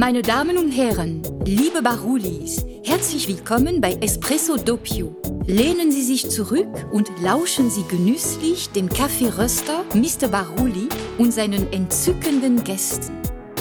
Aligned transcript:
Meine 0.00 0.22
Damen 0.22 0.58
und 0.58 0.70
Herren, 0.70 1.24
liebe 1.44 1.82
Barulis, 1.82 2.64
herzlich 2.84 3.26
willkommen 3.26 3.80
bei 3.80 3.94
Espresso 3.94 4.56
Doppio. 4.56 5.16
Lehnen 5.44 5.90
Sie 5.90 6.04
sich 6.04 6.30
zurück 6.30 6.86
und 6.92 7.10
lauschen 7.20 7.68
Sie 7.68 7.82
genüsslich 7.88 8.68
dem 8.68 8.88
Kaffeeröster 8.88 9.84
Mr. 9.94 10.28
Baruli 10.28 10.88
und 11.18 11.34
seinen 11.34 11.72
entzückenden 11.72 12.62
Gästen. 12.62 13.12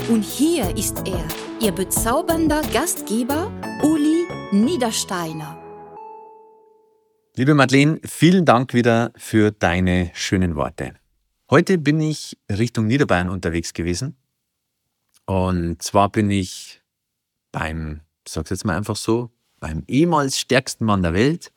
Und 0.09 0.21
hier 0.21 0.77
ist 0.77 1.07
er, 1.07 1.27
Ihr 1.59 1.71
bezaubernder 1.71 2.61
Gastgeber 2.71 3.51
Uli 3.81 4.27
Niedersteiner. 4.51 5.57
Liebe 7.35 7.55
Madeleine, 7.55 7.99
vielen 8.05 8.45
Dank 8.45 8.75
wieder 8.75 9.11
für 9.17 9.49
deine 9.49 10.11
schönen 10.13 10.55
Worte. 10.55 10.93
Heute 11.49 11.79
bin 11.79 11.99
ich 11.99 12.37
Richtung 12.47 12.85
Niederbayern 12.85 13.29
unterwegs 13.29 13.73
gewesen. 13.73 14.17
Und 15.27 15.81
zwar 15.81 16.09
bin 16.09 16.31
ich 16.31 16.81
beim, 17.51 18.01
ich 18.25 18.33
sag's 18.33 18.49
jetzt 18.49 18.65
mal 18.65 18.77
einfach 18.77 18.95
so, 18.95 19.29
beim 19.59 19.83
ehemals 19.87 20.39
stärksten 20.39 20.85
Mann 20.85 21.03
der 21.03 21.13
Welt, 21.13 21.51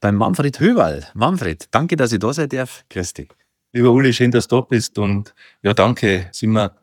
beim 0.00 0.16
Manfred 0.16 0.58
Höberl. 0.58 1.06
Manfred, 1.14 1.68
danke, 1.70 1.96
dass 1.96 2.12
ich 2.12 2.18
da 2.18 2.32
sein 2.32 2.48
darf. 2.48 2.84
Dich. 2.92 3.28
Lieber 3.72 3.90
Uli, 3.92 4.12
schön, 4.12 4.32
dass 4.32 4.48
du 4.48 4.56
da 4.56 4.62
bist. 4.62 4.98
Und 4.98 5.34
ja, 5.62 5.72
danke. 5.72 6.26
Es 6.30 6.38
ist 6.38 6.42
immer, 6.42 6.76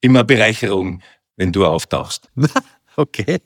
immer 0.00 0.24
Bereicherung, 0.24 1.00
wenn 1.36 1.52
du 1.52 1.64
auftauchst. 1.64 2.30
okay. 2.96 3.38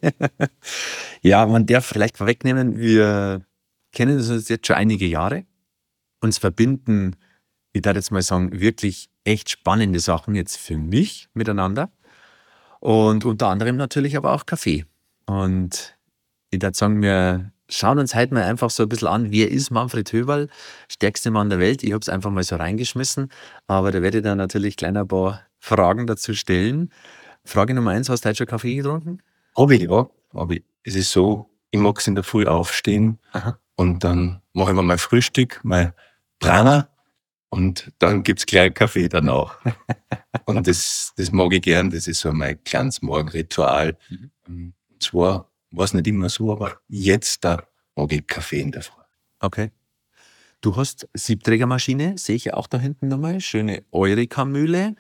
ja, 1.22 1.44
man 1.46 1.66
darf 1.66 1.84
vielleicht 1.84 2.16
vorwegnehmen, 2.16 2.78
wir 2.78 3.44
kennen 3.92 4.16
uns 4.16 4.48
jetzt 4.48 4.66
schon 4.66 4.76
einige 4.76 5.06
Jahre. 5.06 5.44
Uns 6.20 6.38
verbinden, 6.38 7.14
ich 7.72 7.82
darf 7.82 7.94
jetzt 7.94 8.10
mal 8.10 8.22
sagen, 8.22 8.58
wirklich 8.58 9.10
echt 9.24 9.50
spannende 9.50 10.00
Sachen 10.00 10.34
jetzt 10.34 10.56
für 10.56 10.78
mich 10.78 11.28
miteinander. 11.34 11.92
Und 12.80 13.24
unter 13.24 13.48
anderem 13.48 13.76
natürlich 13.76 14.16
aber 14.16 14.32
auch 14.32 14.46
Kaffee. 14.46 14.84
Und 15.26 15.96
ich 16.50 16.62
würde 16.62 16.76
sagen, 16.76 17.02
wir 17.02 17.52
schauen 17.68 17.98
uns 17.98 18.14
heute 18.14 18.34
mal 18.34 18.44
einfach 18.44 18.70
so 18.70 18.84
ein 18.84 18.88
bisschen 18.88 19.08
an, 19.08 19.30
wer 19.30 19.50
ist 19.50 19.70
Manfred 19.70 20.12
Höberl, 20.12 20.48
stärkste 20.88 21.30
Mann 21.30 21.50
der 21.50 21.58
Welt. 21.58 21.82
Ich 21.82 21.92
habe 21.92 22.00
es 22.00 22.08
einfach 22.08 22.30
mal 22.30 22.42
so 22.42 22.56
reingeschmissen, 22.56 23.30
aber 23.66 23.92
da 23.92 24.00
werde 24.00 24.18
ich 24.18 24.24
dann 24.24 24.38
natürlich 24.38 24.76
gleich 24.76 24.96
ein 24.96 25.08
paar 25.08 25.42
Fragen 25.58 26.06
dazu 26.06 26.34
stellen. 26.34 26.90
Frage 27.44 27.74
Nummer 27.74 27.90
eins, 27.90 28.08
hast 28.08 28.24
du 28.24 28.28
heute 28.28 28.38
schon 28.38 28.46
Kaffee 28.46 28.76
getrunken? 28.76 29.22
Habe 29.56 29.76
ich, 29.76 29.82
ja. 29.82 30.08
Aber 30.32 30.54
es 30.84 30.94
ist 30.94 31.10
so, 31.10 31.50
ich 31.70 31.80
mag 31.80 31.98
es 31.98 32.06
in 32.06 32.14
der 32.14 32.24
Früh 32.24 32.46
aufstehen 32.46 33.18
Aha. 33.32 33.58
und 33.76 34.04
dann 34.04 34.40
mache 34.52 34.70
ich 34.70 34.76
mir 34.76 34.82
mein 34.82 34.98
Frühstück, 34.98 35.60
mein 35.62 35.92
Prana 36.38 36.88
und 37.50 37.92
dann 37.98 38.22
gibt 38.22 38.40
es 38.40 38.46
gleich 38.46 38.74
Kaffee 38.74 39.08
danach. 39.08 39.58
und 40.44 40.66
das, 40.66 41.12
das 41.16 41.32
mag 41.32 41.52
ich 41.52 41.62
gern, 41.62 41.90
das 41.90 42.06
ist 42.06 42.20
so 42.20 42.32
mein 42.32 42.62
kleines 42.64 43.02
Morgenritual. 43.02 43.96
Mhm. 44.08 44.74
Und 44.90 45.02
zwar 45.02 45.50
war 45.70 45.84
es 45.84 45.94
nicht 45.94 46.06
immer 46.06 46.28
so, 46.28 46.52
aber 46.52 46.80
jetzt 46.88 47.44
da 47.44 47.62
mag 47.96 48.12
ich 48.12 48.26
Kaffee 48.26 48.60
in 48.60 48.72
der 48.72 48.82
Früh. 48.82 49.02
Okay. 49.40 49.70
Du 50.60 50.76
hast 50.76 51.08
Siebträgermaschine, 51.14 52.18
sehe 52.18 52.36
ich 52.36 52.52
auch 52.52 52.66
da 52.66 52.78
hinten 52.78 53.08
nochmal. 53.08 53.40
Schöne 53.40 53.84
Eureka-Mühle. 53.92 54.96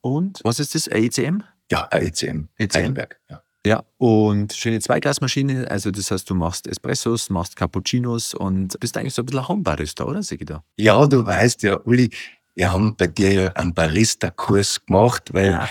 Und 0.00 0.40
was 0.42 0.58
ist 0.58 0.74
das? 0.74 0.88
AECM? 0.88 1.42
Ja, 1.70 1.88
AECM. 1.90 2.48
AECM. 2.58 2.96
ja. 3.28 3.42
Ja, 3.66 3.84
und 3.98 4.54
schöne 4.54 4.80
Zweiglasmaschine. 4.80 5.70
Also, 5.70 5.90
das 5.90 6.10
heißt, 6.10 6.28
du 6.30 6.34
machst 6.34 6.66
Espressos, 6.66 7.28
machst 7.28 7.56
Cappuccinos 7.56 8.32
und 8.32 8.78
bist 8.80 8.96
eigentlich 8.96 9.12
so 9.12 9.22
ein 9.22 9.26
bisschen 9.26 9.40
ein 9.40 9.48
Homebarista, 9.48 10.04
oder, 10.04 10.22
Sigida? 10.22 10.64
Ja, 10.76 11.06
du 11.06 11.26
weißt 11.26 11.62
ja, 11.64 11.78
Uli, 11.84 12.10
wir 12.54 12.72
haben 12.72 12.96
bei 12.96 13.06
dir 13.06 13.32
ja 13.32 13.52
einen 13.52 13.74
Barista-Kurs 13.74 14.86
gemacht, 14.86 15.34
weil, 15.34 15.50
ja. 15.50 15.68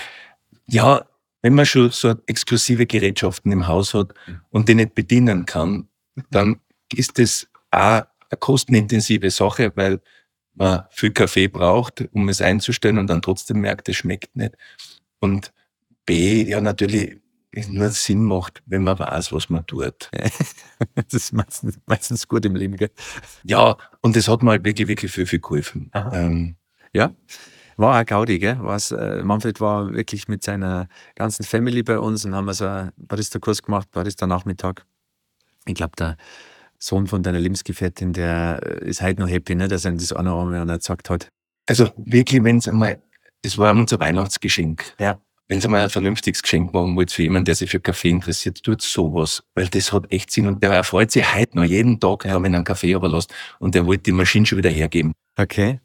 ja. 0.66 1.04
wenn 1.42 1.54
man 1.54 1.66
schon 1.66 1.90
so 1.90 2.14
exklusive 2.26 2.86
Gerätschaften 2.86 3.50
im 3.50 3.66
Haus 3.66 3.92
hat 3.92 4.14
mhm. 4.26 4.40
und 4.50 4.68
die 4.68 4.76
nicht 4.76 4.94
bedienen 4.94 5.44
kann, 5.44 5.88
dann 6.30 6.60
ist 6.94 7.18
das 7.18 7.48
auch 7.72 8.02
eine 8.30 8.38
kostenintensive 8.38 9.30
Sache, 9.30 9.72
weil 9.74 10.00
man 10.54 10.84
viel 10.90 11.10
Kaffee 11.10 11.48
braucht, 11.48 12.04
um 12.12 12.28
es 12.28 12.40
einzustellen 12.40 12.98
und 12.98 13.08
dann 13.08 13.22
trotzdem 13.22 13.60
merkt, 13.60 13.88
es 13.88 13.96
schmeckt 13.96 14.36
nicht. 14.36 14.54
Und 15.18 15.52
B, 16.06 16.44
ja, 16.44 16.60
natürlich 16.60 17.18
nur 17.68 17.88
Sinn 17.90 18.24
macht, 18.24 18.62
wenn 18.66 18.84
man 18.84 18.98
weiß, 18.98 19.32
was 19.32 19.48
man 19.50 19.66
tut. 19.66 20.10
das 20.94 21.12
ist 21.12 21.32
meistens, 21.32 21.78
meistens 21.86 22.28
gut 22.28 22.44
im 22.44 22.54
Leben, 22.54 22.76
gell? 22.76 22.90
Ja, 23.44 23.76
und 24.00 24.16
das 24.16 24.28
hat 24.28 24.42
mir 24.42 24.50
halt 24.50 24.64
wirklich, 24.64 24.88
wirklich 24.88 25.10
viel, 25.10 25.26
viel 25.26 25.40
geholfen. 25.40 25.90
Ähm, 26.12 26.56
ja, 26.92 27.12
war 27.76 28.00
auch 28.00 28.06
Gaudi, 28.06 28.38
gell? 28.38 28.58
Was, 28.60 28.92
äh, 28.92 29.22
Manfred 29.24 29.60
war 29.60 29.92
wirklich 29.92 30.28
mit 30.28 30.44
seiner 30.44 30.88
ganzen 31.16 31.44
Family 31.44 31.82
bei 31.82 31.98
uns 31.98 32.24
und 32.24 32.34
haben 32.34 32.52
so 32.52 32.66
einen 32.66 32.92
Barista-Kurs 32.96 33.62
gemacht, 33.62 33.90
Barista-Nachmittag. 33.90 34.84
Ich 35.66 35.74
glaube, 35.74 35.92
der 35.98 36.16
Sohn 36.78 37.06
von 37.06 37.22
deiner 37.22 37.40
Lebensgefährtin, 37.40 38.12
der 38.12 38.60
äh, 38.64 38.88
ist 38.88 39.02
heute 39.02 39.20
noch 39.20 39.28
happy, 39.28 39.54
ne, 39.54 39.68
dass 39.68 39.84
er 39.84 39.92
das 39.92 40.12
auch 40.12 40.22
noch 40.22 40.42
einmal 40.42 40.66
gesagt 40.78 41.10
hat. 41.10 41.28
Also 41.68 41.90
wirklich, 41.96 42.42
wenn 42.44 42.58
es 42.58 42.68
einmal, 42.68 43.02
das 43.42 43.58
war 43.58 43.72
unser 43.72 43.98
Weihnachtsgeschenk. 43.98 44.94
Ja 44.98 45.20
wenn 45.50 45.60
Sie 45.60 45.66
mal 45.66 45.82
ein 45.82 45.90
vernünftiges 45.90 46.42
Geschenk 46.42 46.72
machen 46.72 46.94
wollt 46.94 47.10
für 47.10 47.22
jemanden, 47.22 47.46
der 47.46 47.56
sich 47.56 47.68
für 47.68 47.80
Kaffee 47.80 48.10
interessiert, 48.10 48.62
tut 48.62 48.82
sowas. 48.82 49.42
Weil 49.56 49.66
das 49.66 49.92
hat 49.92 50.10
echt 50.12 50.30
Sinn. 50.30 50.46
Und 50.46 50.62
der 50.62 50.70
erfreut 50.70 51.10
sich 51.10 51.34
heute 51.34 51.56
noch 51.56 51.64
jeden 51.64 51.98
Tag, 51.98 52.24
wenn 52.24 52.54
er 52.54 52.58
einen 52.58 52.64
Kaffee 52.64 52.92
überlässt. 52.92 53.34
Und 53.58 53.74
der 53.74 53.84
wollte 53.84 54.04
die 54.04 54.12
Maschine 54.12 54.46
schon 54.46 54.58
wieder 54.58 54.70
hergeben. 54.70 55.12
Okay. 55.36 55.80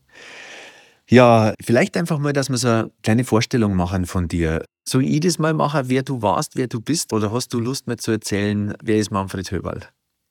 Ja, 1.09 1.55
vielleicht 1.63 1.97
einfach 1.97 2.19
mal, 2.19 2.31
dass 2.31 2.49
wir 2.49 2.57
so 2.57 2.67
eine 2.67 2.91
kleine 3.01 3.23
Vorstellung 3.23 3.75
machen 3.75 4.05
von 4.05 4.27
dir. 4.27 4.63
So 4.87 4.99
ich 4.99 5.19
das 5.21 5.39
mal 5.39 5.55
machen, 5.55 5.81
wer 5.85 6.03
du 6.03 6.21
warst, 6.21 6.55
wer 6.55 6.67
du 6.67 6.79
bist? 6.79 7.11
Oder 7.11 7.31
hast 7.31 7.51
du 7.51 7.59
Lust, 7.59 7.87
mir 7.87 7.97
zu 7.97 8.11
erzählen, 8.11 8.75
wer 8.83 8.97
ist 8.97 9.09
Manfred 9.09 9.49
Höberl? 9.49 9.81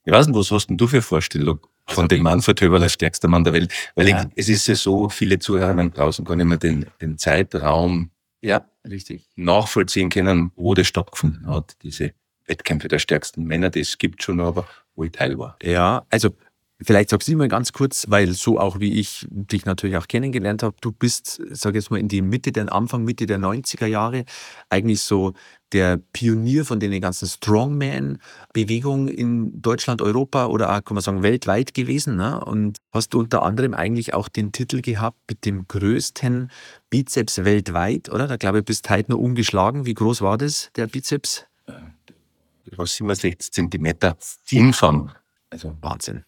Ich 0.04 0.12
weiß 0.12 0.28
nicht, 0.28 0.36
was 0.36 0.52
hast 0.52 0.68
denn 0.68 0.76
du 0.76 0.86
für 0.86 1.02
Vorstellung 1.02 1.58
von 1.88 2.06
dem 2.06 2.22
Manfred 2.22 2.60
Höberl 2.60 2.84
als 2.84 2.92
stärkster 2.92 3.26
Mann 3.26 3.42
der 3.42 3.52
Welt? 3.52 3.72
Weil 3.96 4.10
ja. 4.10 4.22
ich, 4.22 4.28
es 4.36 4.48
ist 4.48 4.68
ja 4.68 4.76
so, 4.76 5.08
viele 5.08 5.40
Zuhörer 5.40 5.74
draußen 5.74 6.24
gar 6.24 6.36
nicht 6.36 6.46
mehr 6.46 6.58
den, 6.58 6.86
den 7.00 7.18
Zeitraum 7.18 8.10
ja, 8.44 8.68
richtig. 8.88 9.28
nachvollziehen 9.36 10.10
können, 10.10 10.52
wo 10.56 10.74
das 10.74 10.86
stattgefunden 10.86 11.46
hat, 11.46 11.76
diese 11.82 12.12
Wettkämpfe 12.46 12.88
der 12.88 12.98
stärksten 12.98 13.44
Männer. 13.44 13.70
Das 13.70 13.98
gibt 13.98 14.22
schon, 14.22 14.40
aber 14.40 14.66
wo 14.94 15.04
ich 15.04 15.12
Teil 15.12 15.38
war. 15.38 15.56
Ja, 15.62 16.06
also 16.10 16.30
Vielleicht 16.84 17.10
sagst 17.10 17.28
du 17.28 17.36
mal 17.36 17.48
ganz 17.48 17.72
kurz, 17.72 18.06
weil 18.08 18.32
so 18.32 18.58
auch 18.58 18.80
wie 18.80 19.00
ich 19.00 19.26
dich 19.30 19.64
natürlich 19.64 19.96
auch 19.96 20.08
kennengelernt 20.08 20.62
habe, 20.62 20.76
du 20.80 20.92
bist, 20.92 21.40
sag 21.50 21.74
jetzt 21.74 21.90
mal, 21.90 21.98
in 21.98 22.08
die 22.08 22.22
Mitte, 22.22 22.52
der 22.52 22.72
Anfang, 22.72 23.04
Mitte 23.04 23.26
der 23.26 23.38
90er 23.38 23.86
Jahre 23.86 24.24
eigentlich 24.68 25.00
so 25.00 25.32
der 25.72 25.98
Pionier 26.12 26.64
von 26.64 26.78
den 26.78 27.00
ganzen 27.00 27.26
Strongman-Bewegungen 27.26 29.08
in 29.08 29.60
Deutschland, 29.60 30.02
Europa 30.02 30.46
oder 30.46 30.70
auch, 30.70 30.84
kann 30.84 30.94
man 30.94 31.02
sagen, 31.02 31.22
weltweit 31.22 31.74
gewesen. 31.74 32.16
Ne? 32.16 32.44
Und 32.44 32.78
hast 32.92 33.14
du 33.14 33.18
unter 33.18 33.42
anderem 33.42 33.74
eigentlich 33.74 34.14
auch 34.14 34.28
den 34.28 34.52
Titel 34.52 34.82
gehabt 34.82 35.18
mit 35.28 35.44
dem 35.44 35.66
größten 35.66 36.50
Bizeps 36.90 37.44
weltweit, 37.44 38.08
oder? 38.08 38.28
Da 38.28 38.36
glaube 38.36 38.60
ich, 38.60 38.64
bist 38.64 38.88
heute 38.90 39.10
noch 39.10 39.18
ungeschlagen. 39.18 39.86
Wie 39.86 39.94
groß 39.94 40.22
war 40.22 40.38
das, 40.38 40.70
der 40.76 40.86
Bizeps? 40.86 41.46
Das 41.66 42.78
war 42.78 42.86
67 42.86 43.52
Zentimeter 43.52 44.16
Umfang. 44.52 45.10
Also 45.50 45.76
Wahnsinn. 45.80 46.24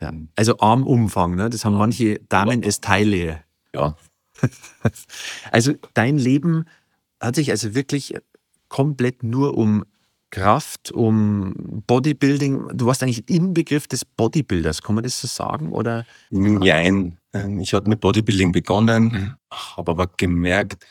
Ja. 0.00 0.12
Also 0.34 0.58
Armumfang, 0.58 1.34
ne? 1.34 1.48
das 1.48 1.64
haben 1.64 1.76
manche 1.76 2.20
Damen 2.28 2.62
als 2.64 2.80
Teile. 2.80 3.42
Ja. 3.74 3.96
Also 5.50 5.72
dein 5.94 6.18
Leben 6.18 6.66
hat 7.20 7.36
sich 7.36 7.50
also 7.50 7.74
wirklich 7.74 8.14
komplett 8.68 9.22
nur 9.22 9.56
um 9.56 9.84
Kraft, 10.30 10.92
um 10.92 11.54
Bodybuilding. 11.86 12.76
Du 12.76 12.86
warst 12.86 13.02
eigentlich 13.02 13.28
im 13.30 13.54
Begriff 13.54 13.86
des 13.86 14.04
Bodybuilders, 14.04 14.82
kann 14.82 14.94
man 14.94 15.04
das 15.04 15.20
so 15.20 15.26
sagen? 15.26 15.72
Oder? 15.72 16.04
Nein, 16.30 17.18
ich 17.60 17.72
hatte 17.72 17.88
mit 17.88 18.00
Bodybuilding 18.00 18.52
begonnen, 18.52 19.04
mhm. 19.04 19.34
habe 19.50 19.92
aber 19.92 20.08
gemerkt, 20.16 20.84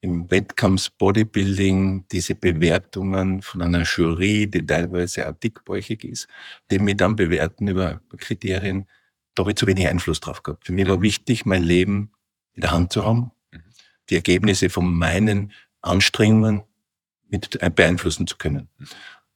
im 0.00 0.30
Wettkampf 0.30 0.90
Bodybuilding 0.98 2.06
diese 2.12 2.34
Bewertungen 2.34 3.42
von 3.42 3.62
einer 3.62 3.82
Jury, 3.82 4.46
die 4.48 4.64
teilweise 4.64 5.28
auch 5.28 5.32
dickbäuchig 5.32 6.04
ist, 6.04 6.28
die 6.70 6.78
mich 6.78 6.96
dann 6.96 7.16
bewerten 7.16 7.68
über 7.68 8.00
Kriterien, 8.16 8.86
da 9.34 9.42
habe 9.42 9.50
ich 9.50 9.56
zu 9.56 9.66
wenig 9.66 9.86
Einfluss 9.88 10.20
drauf 10.20 10.42
gehabt. 10.42 10.66
Für 10.66 10.72
mich 10.72 10.88
war 10.88 11.02
wichtig, 11.02 11.44
mein 11.44 11.62
Leben 11.62 12.12
in 12.54 12.62
der 12.62 12.70
Hand 12.70 12.92
zu 12.92 13.04
haben, 13.04 13.32
die 14.08 14.14
Ergebnisse 14.14 14.70
von 14.70 14.92
meinen 14.92 15.52
Anstrengungen 15.82 16.62
mit 17.28 17.58
beeinflussen 17.74 18.26
zu 18.26 18.36
können. 18.36 18.68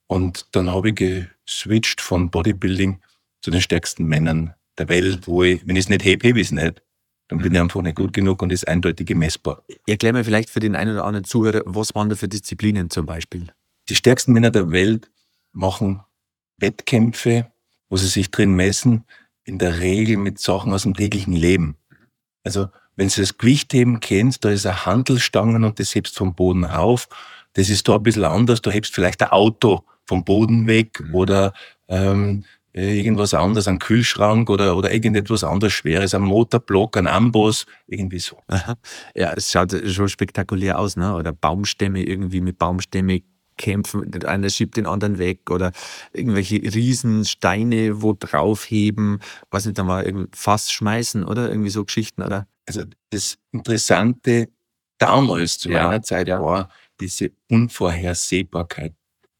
Und 0.07 0.47
dann 0.53 0.71
habe 0.71 0.91
ich 0.91 0.95
geswitcht 0.95 2.01
von 2.01 2.31
Bodybuilding 2.31 3.01
zu 3.43 3.51
den 3.51 3.61
stärksten 3.61 4.05
Männern 4.05 4.55
der 4.79 4.89
Welt, 4.89 5.27
wo 5.27 5.43
ich, 5.43 5.67
wenn 5.67 5.77
ich 5.77 5.85
es 5.85 5.89
nicht 5.89 6.05
hebe, 6.05 6.27
hebe 6.27 6.41
ich 6.41 6.47
es 6.47 6.53
nicht 6.53 6.83
dann 7.31 7.39
bin 7.39 7.55
ich 7.55 7.61
einfach 7.61 7.81
nicht 7.81 7.97
gut 7.97 8.13
genug 8.13 8.43
und 8.43 8.51
ist 8.51 8.67
eindeutig 8.67 9.09
messbar. 9.15 9.63
Erklär 9.87 10.13
mir 10.13 10.25
vielleicht 10.25 10.51
für 10.51 10.59
den 10.59 10.75
einen 10.75 10.95
oder 10.95 11.05
anderen 11.05 11.25
Zuhörer, 11.25 11.63
was 11.65 11.95
waren 11.95 12.09
da 12.09 12.17
für 12.17 12.27
Disziplinen 12.27 12.91
zum 12.91 13.07
Beispiel? 13.07 13.47
Die 13.89 13.95
stärksten 13.95 14.33
Männer 14.33 14.51
der 14.51 14.73
Welt 14.73 15.09
machen 15.53 16.01
Wettkämpfe, 16.59 17.47
wo 17.89 17.97
sie 17.97 18.09
sich 18.09 18.33
drin 18.33 18.55
messen, 18.55 19.05
in 19.45 19.59
der 19.59 19.79
Regel 19.79 20.17
mit 20.17 20.41
Sachen 20.41 20.73
aus 20.73 20.83
dem 20.83 20.95
täglichen 20.95 21.33
Leben. 21.33 21.77
Also, 22.43 22.67
wenn 22.97 23.09
Sie 23.09 23.21
das 23.21 23.39
Gewichtheben 23.39 24.01
kennst, 24.01 24.45
da 24.45 24.51
ist 24.51 24.67
eine 24.67 24.85
Handelstange 24.85 25.65
und 25.65 25.79
das 25.79 25.95
hebst 25.95 26.19
vom 26.19 26.35
Boden 26.35 26.65
auf. 26.65 27.09
Das 27.53 27.71
ist 27.71 27.89
da 27.89 27.95
ein 27.95 28.03
bisschen 28.03 28.25
anders. 28.25 28.61
Du 28.61 28.73
hebst 28.73 28.93
vielleicht 28.93 29.23
ein 29.23 29.31
Auto 29.31 29.85
vom 30.05 30.25
Boden 30.25 30.67
weg 30.67 31.03
oder 31.13 31.53
ähm, 31.89 32.45
irgendwas 32.73 33.35
anderes, 33.35 33.67
ein 33.69 33.79
Kühlschrank 33.79 34.49
oder, 34.49 34.77
oder 34.77 34.93
irgendetwas 34.93 35.45
anderes 35.45 35.73
Schweres, 35.73 36.15
ein 36.15 36.23
Motorblock, 36.23 36.97
ein 36.97 37.07
Amboss, 37.07 37.67
irgendwie 37.87 38.21
so. 38.21 38.39
Aha. 38.47 38.77
Ja, 39.15 39.33
es 39.33 39.51
schaut 39.51 39.75
schon 39.89 40.09
spektakulär 40.09 40.79
aus, 40.79 40.97
ne? 40.97 41.15
Oder 41.15 41.33
Baumstämme 41.33 42.03
irgendwie 42.03 42.41
mit 42.41 42.59
Baumstämme 42.59 43.23
kämpfen, 43.57 44.11
der 44.11 44.29
eine 44.29 44.49
schiebt 44.49 44.77
den 44.77 44.87
anderen 44.87 45.19
weg 45.19 45.51
oder 45.51 45.73
irgendwelche 46.13 46.57
Riesensteine 46.57 48.01
wo 48.01 48.15
draufheben, 48.15 49.21
was 49.51 49.67
nicht, 49.67 49.77
dann 49.77 49.87
mal 49.87 50.29
Fass 50.33 50.73
schmeißen 50.73 51.25
oder 51.25 51.51
irgendwie 51.51 51.71
so 51.71 51.85
Geschichten, 51.85 52.23
oder? 52.23 52.49
Also 52.67 52.85
das 53.11 53.37
Interessante 53.53 54.49
damals 54.99 55.59
zu 55.59 55.71
ja, 55.71 55.85
meiner 55.85 56.03
Zeit 56.03 56.29
ja. 56.29 56.41
war 56.41 56.71
diese 57.01 57.33
Unvorhersehbarkeit 57.51 58.95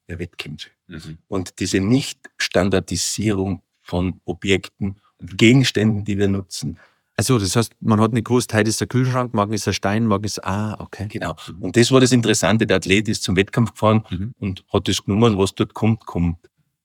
der 0.09 0.19
Wettkämpfe 0.19 0.71
mhm. 0.91 1.19
und 1.29 1.59
diese 1.61 1.81
Nicht-Standardisierung 1.81 3.63
von 3.83 4.21
Objekten 4.25 5.01
und 5.19 5.39
Gegenständen, 5.39 6.05
die 6.05 6.19
wir 6.19 6.29
nutzen. 6.29 6.79
Also 7.17 7.39
das 7.39 7.55
heißt, 7.55 7.73
man 7.81 8.01
hat 8.01 8.13
nicht 8.13 8.27
gewusst, 8.27 8.55
heute 8.55 8.71
ist 8.71 8.81
der 8.81 8.89
Kühlschrank, 8.89 9.35
morgen 9.35 9.53
ist 9.53 9.67
der 9.67 9.75
Stein, 9.75 10.07
morgen 10.07 10.25
ist, 10.25 10.43
ah, 10.43 10.77
okay. 10.79 11.07
Genau. 11.09 11.37
Und 11.61 11.77
das 11.77 11.93
war 11.93 12.01
das 12.01 12.13
Interessante, 12.13 12.67
der 12.67 12.79
Athlet 12.79 13.09
ist 13.09 13.23
zum 13.23 13.37
Wettkampf 13.37 13.73
gefahren 13.73 14.05
mhm. 14.09 14.35
und 14.39 14.65
hat 14.73 14.89
das 14.89 15.05
genommen, 15.05 15.37
was 15.37 15.55
dort 15.55 15.75
kommt, 15.75 16.07
kommt. 16.07 16.39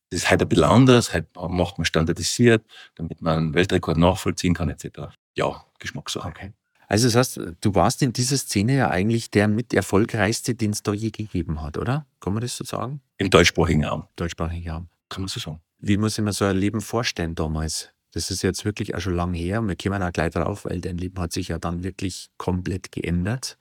Das 0.10 0.24
ist 0.24 0.32
heute 0.32 0.46
ein 0.46 0.50
bisschen 0.50 0.66
anders, 0.66 1.14
heute 1.14 1.28
macht 1.50 1.78
man 1.78 1.86
standardisiert, 1.86 2.66
damit 2.96 3.22
man 3.22 3.38
einen 3.38 3.54
Weltrekord 3.54 3.98
nachvollziehen 3.98 4.54
kann, 4.54 4.70
etc. 4.70 5.14
Ja, 5.36 5.64
Geschmackssache. 5.80 6.28
Okay. 6.28 6.52
Also 6.88 7.08
das 7.08 7.16
heißt, 7.16 7.40
du 7.62 7.76
warst 7.76 8.02
in 8.02 8.14
dieser 8.14 8.38
Szene 8.38 8.76
ja 8.76 8.90
eigentlich 8.90 9.32
der 9.32 9.48
mit 9.48 9.74
erfolgreichste, 9.74 10.54
den 10.54 10.72
es 10.72 10.84
da 10.84 10.94
je 10.94 11.12
gegeben 11.12 11.62
hat, 11.62 11.78
oder? 11.78 12.06
Kann 12.20 12.34
man 12.34 12.42
das 12.42 12.58
so 12.58 12.64
sagen? 12.64 13.02
Im 13.18 13.30
deutschsprachigen 13.30 13.86
Raum. 13.86 14.08
Deutschsprachigen 14.16 14.70
Raum. 14.70 14.90
Kann 15.10 15.22
man 15.22 15.28
so 15.30 15.40
sagen. 15.40 15.62
Wie 15.80 15.98
muss 15.98 16.18
ich 16.18 16.24
mir 16.24 16.34
so 16.34 16.46
ein 16.46 16.58
Leben 16.58 16.82
vorstellen 16.82 17.36
damals? 17.36 17.90
Das 18.14 18.32
ist 18.32 18.44
jetzt 18.44 18.66
wirklich 18.66 18.96
auch 18.96 19.02
schon 19.02 19.16
lange 19.16 19.38
her 19.38 19.60
und 19.60 19.68
wir 19.68 19.76
kommen 19.76 20.02
auch 20.02 20.12
gleich 20.12 20.32
drauf, 20.32 20.66
weil 20.66 20.82
dein 20.82 20.98
Leben 20.98 21.20
hat 21.22 21.34
sich 21.34 21.50
ja 21.50 21.60
dann 21.60 21.84
wirklich 21.84 22.30
komplett 22.38 22.92
geändert. 22.92 23.58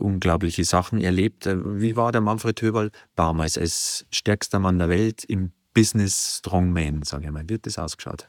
Unglaubliche 0.00 0.64
Sachen 0.64 1.00
erlebt. 1.00 1.46
Wie 1.46 1.96
war 1.96 2.12
der 2.12 2.20
Manfred 2.20 2.60
Höberl 2.60 2.90
damals 3.14 3.56
als 3.56 4.04
stärkster 4.10 4.58
Mann 4.58 4.78
der 4.78 4.88
Welt 4.88 5.24
im 5.24 5.52
Business 5.74 6.38
Strongman, 6.38 7.02
sage 7.04 7.26
ich 7.26 7.30
mal? 7.30 7.48
Wie 7.48 7.54
hat 7.54 7.66
das 7.66 7.78
ausgeschaut? 7.78 8.28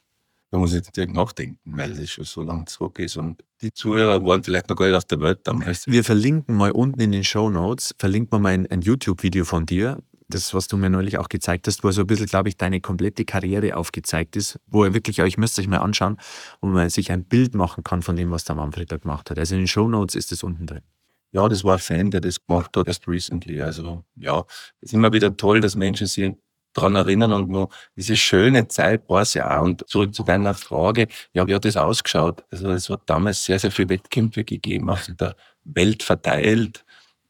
Da 0.52 0.58
muss 0.58 0.74
ich 0.74 0.82
direkt 0.90 1.14
nachdenken, 1.14 1.60
weil 1.66 1.94
das 1.94 2.10
schon 2.10 2.26
so 2.26 2.42
lange 2.42 2.66
zurück 2.66 2.98
ist 2.98 3.18
und 3.18 3.44
die 3.62 3.72
Zuhörer 3.72 4.26
waren 4.26 4.44
vielleicht 4.44 4.70
noch 4.70 4.76
gar 4.76 4.88
nicht 4.88 4.96
auf 4.96 5.06
der 5.06 5.20
Welt 5.20 5.42
damals. 5.44 5.86
Wir 5.86 6.04
verlinken 6.04 6.56
mal 6.56 6.72
unten 6.72 7.00
in 7.02 7.12
den 7.12 7.24
Show 7.24 7.50
Notes, 7.50 7.94
verlinken 8.00 8.32
wir 8.32 8.40
mal 8.40 8.54
ein, 8.54 8.66
ein 8.68 8.82
YouTube-Video 8.82 9.46
von 9.46 9.68
dir, 9.68 10.02
das, 10.30 10.54
was 10.54 10.68
du 10.68 10.78
mir 10.78 10.90
neulich 10.90 11.18
auch 11.18 11.30
gezeigt 11.30 11.68
hast, 11.68 11.84
wo 11.84 11.92
so 11.92 12.02
ein 12.02 12.08
bisschen, 12.08 12.28
glaube 12.28 12.50
ich, 12.50 12.58
deine 12.58 12.82
komplette 12.82 13.26
Karriere 13.26 13.76
aufgezeigt 13.76 14.36
ist, 14.36 14.60
wo 14.68 14.84
er 14.84 14.94
wirklich, 14.94 15.20
ich 15.20 15.38
müsste 15.38 15.62
euch 15.62 15.68
mal 15.68 15.80
anschauen, 15.80 16.18
wo 16.62 16.68
man 16.68 16.90
sich 16.90 17.12
ein 17.12 17.26
Bild 17.26 17.56
machen 17.56 17.84
kann 17.84 18.02
von 18.02 18.16
dem, 18.16 18.32
was 18.32 18.44
der 18.44 18.56
Manfred 18.56 18.92
da 18.92 18.98
gemacht 18.98 19.30
hat. 19.30 19.40
Also 19.40 19.56
in 19.56 19.62
den 19.62 19.68
Show 19.68 19.88
Notes 19.88 20.16
ist 20.16 20.32
das 20.32 20.44
unten 20.44 20.68
drin. 20.68 20.82
Ja, 21.32 21.48
das 21.48 21.64
war 21.64 21.74
ein 21.74 21.80
Fan, 21.80 22.12
der 22.12 22.22
das 22.22 22.46
gemacht 22.46 22.76
hat, 22.76 22.88
erst 22.88 23.08
recently. 23.08 23.62
Also 23.62 24.04
ja, 24.16 24.44
es 24.82 24.90
ist 24.90 24.94
immer 24.94 25.12
wieder 25.14 25.36
toll, 25.36 25.62
dass 25.62 25.76
Menschen 25.76 26.08
sich 26.08 26.34
daran 26.74 26.96
erinnern 26.96 27.34
und 27.34 27.50
nur 27.50 27.70
diese 27.96 28.16
schöne 28.16 28.68
Zeit 28.68 29.10
war 29.10 29.22
es 29.22 29.34
ja 29.34 29.60
auch. 29.60 29.64
Und 29.64 29.88
zurück 29.88 30.14
zu 30.14 30.24
deiner 30.24 30.54
Frage, 30.54 31.08
ja, 31.34 31.48
wie 31.48 31.56
hat 31.56 31.66
das 31.66 31.78
ausgeschaut? 31.78 32.44
Also 32.52 32.70
es 32.72 32.90
hat 32.90 33.02
damals 33.08 33.44
sehr, 33.44 33.60
sehr 33.60 33.72
viele 33.72 33.90
Wettkämpfe 33.90 34.44
gegeben, 34.44 34.90
auf 34.90 35.10
der 35.20 35.36
Welt 35.64 36.04
verteilt 36.04 36.86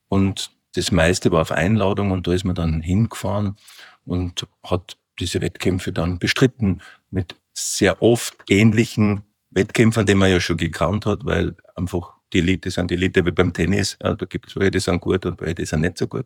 und 0.08 0.52
das 0.76 0.92
meiste 0.92 1.32
war 1.32 1.42
auf 1.42 1.52
Einladung 1.52 2.12
und 2.12 2.28
da 2.28 2.34
ist 2.34 2.46
man 2.46 2.56
dann 2.56 2.82
hingefahren 2.82 3.58
und 4.06 4.48
hat 4.64 4.98
diese 5.20 5.42
Wettkämpfe 5.42 5.92
dann 5.92 6.20
bestritten 6.20 6.82
mit 7.12 7.36
sehr 7.54 8.02
oft 8.02 8.36
ähnlichen 8.50 9.24
Wettkämpfern, 9.52 10.06
die 10.06 10.16
man 10.16 10.30
ja 10.30 10.40
schon 10.40 10.58
gekannt 10.58 11.06
hat, 11.06 11.26
weil 11.26 11.56
einfach 11.76 12.14
die 12.32 12.40
Elite 12.40 12.70
sind 12.70 12.92
die 12.92 12.96
Elite 12.96 13.26
wie 13.26 13.32
beim 13.32 13.54
Tennis. 13.54 13.98
Da 14.00 14.14
gibt 14.14 14.50
es 14.50 14.56
welche, 14.56 14.72
die 14.72 14.80
sind 14.80 15.02
gut 15.02 15.26
und 15.26 15.42
welche, 15.42 15.56
die 15.56 15.66
sind 15.66 15.82
nicht 15.82 15.98
so 15.98 16.08
gut. 16.08 16.26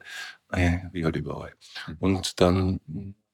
Äh, 0.52 0.80
wie 0.92 1.06
halt 1.06 1.16
überall. 1.16 1.54
Mhm. 1.88 1.96
Und 2.00 2.42
dann 2.42 2.80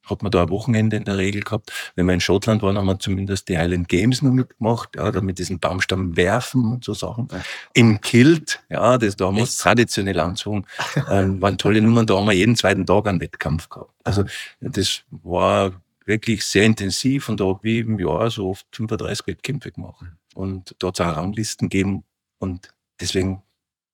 hat 0.09 0.23
man 0.23 0.31
da 0.31 0.44
ein 0.44 0.50
Wochenende 0.50 0.97
in 0.97 1.06
der 1.06 1.17
Regel 1.17 1.41
gehabt. 1.41 1.71
Wenn 1.95 2.06
wir 2.06 2.13
in 2.13 2.21
Schottland 2.21 2.61
waren, 2.61 2.77
haben 2.77 2.85
wir 2.85 3.00
zumindest 3.00 3.50
die 3.50 3.53
Island 3.53 3.88
Games 3.88 4.21
noch 4.21 4.31
mitgemacht, 4.31 4.95
ja, 4.95 5.11
da 5.11 5.21
mit 5.21 5.39
diesen 5.39 5.59
Baumstamm 5.59 6.15
werfen 6.15 6.73
und 6.73 6.83
so 6.83 6.94
Sachen. 6.94 7.27
Ja. 7.31 7.41
Im 7.73 8.01
Kilt, 8.01 8.61
ja, 8.69 8.97
das 8.97 9.15
da 9.15 9.27
haben 9.27 9.38
wir 9.38 9.45
traditionell 9.45 10.19
anzogen, 10.19 10.65
ähm, 11.09 11.41
waren 11.41 11.57
tolle 11.57 11.81
Nummern, 11.81 12.06
da 12.06 12.17
haben 12.17 12.25
wir 12.25 12.33
jeden 12.33 12.56
zweiten 12.56 12.85
Tag 12.85 13.07
einen 13.07 13.21
Wettkampf 13.21 13.69
gehabt. 13.69 13.91
Also 14.03 14.23
das 14.61 15.03
war 15.11 15.73
wirklich 16.06 16.44
sehr 16.44 16.63
intensiv 16.63 17.29
und 17.29 17.39
da 17.39 17.45
habe 17.45 17.69
ich 17.69 17.79
im 17.79 18.00
Jahr 18.00 18.29
so 18.31 18.50
oft 18.50 18.65
35 18.71 19.27
Wettkämpfe 19.27 19.71
gemacht. 19.71 20.03
Und 20.33 20.75
da 20.79 20.88
hat 20.88 21.00
es 21.00 21.06
auch 21.06 21.15
Ranglisten 21.15 21.69
gegeben 21.69 22.03
und 22.39 22.69
deswegen 23.00 23.44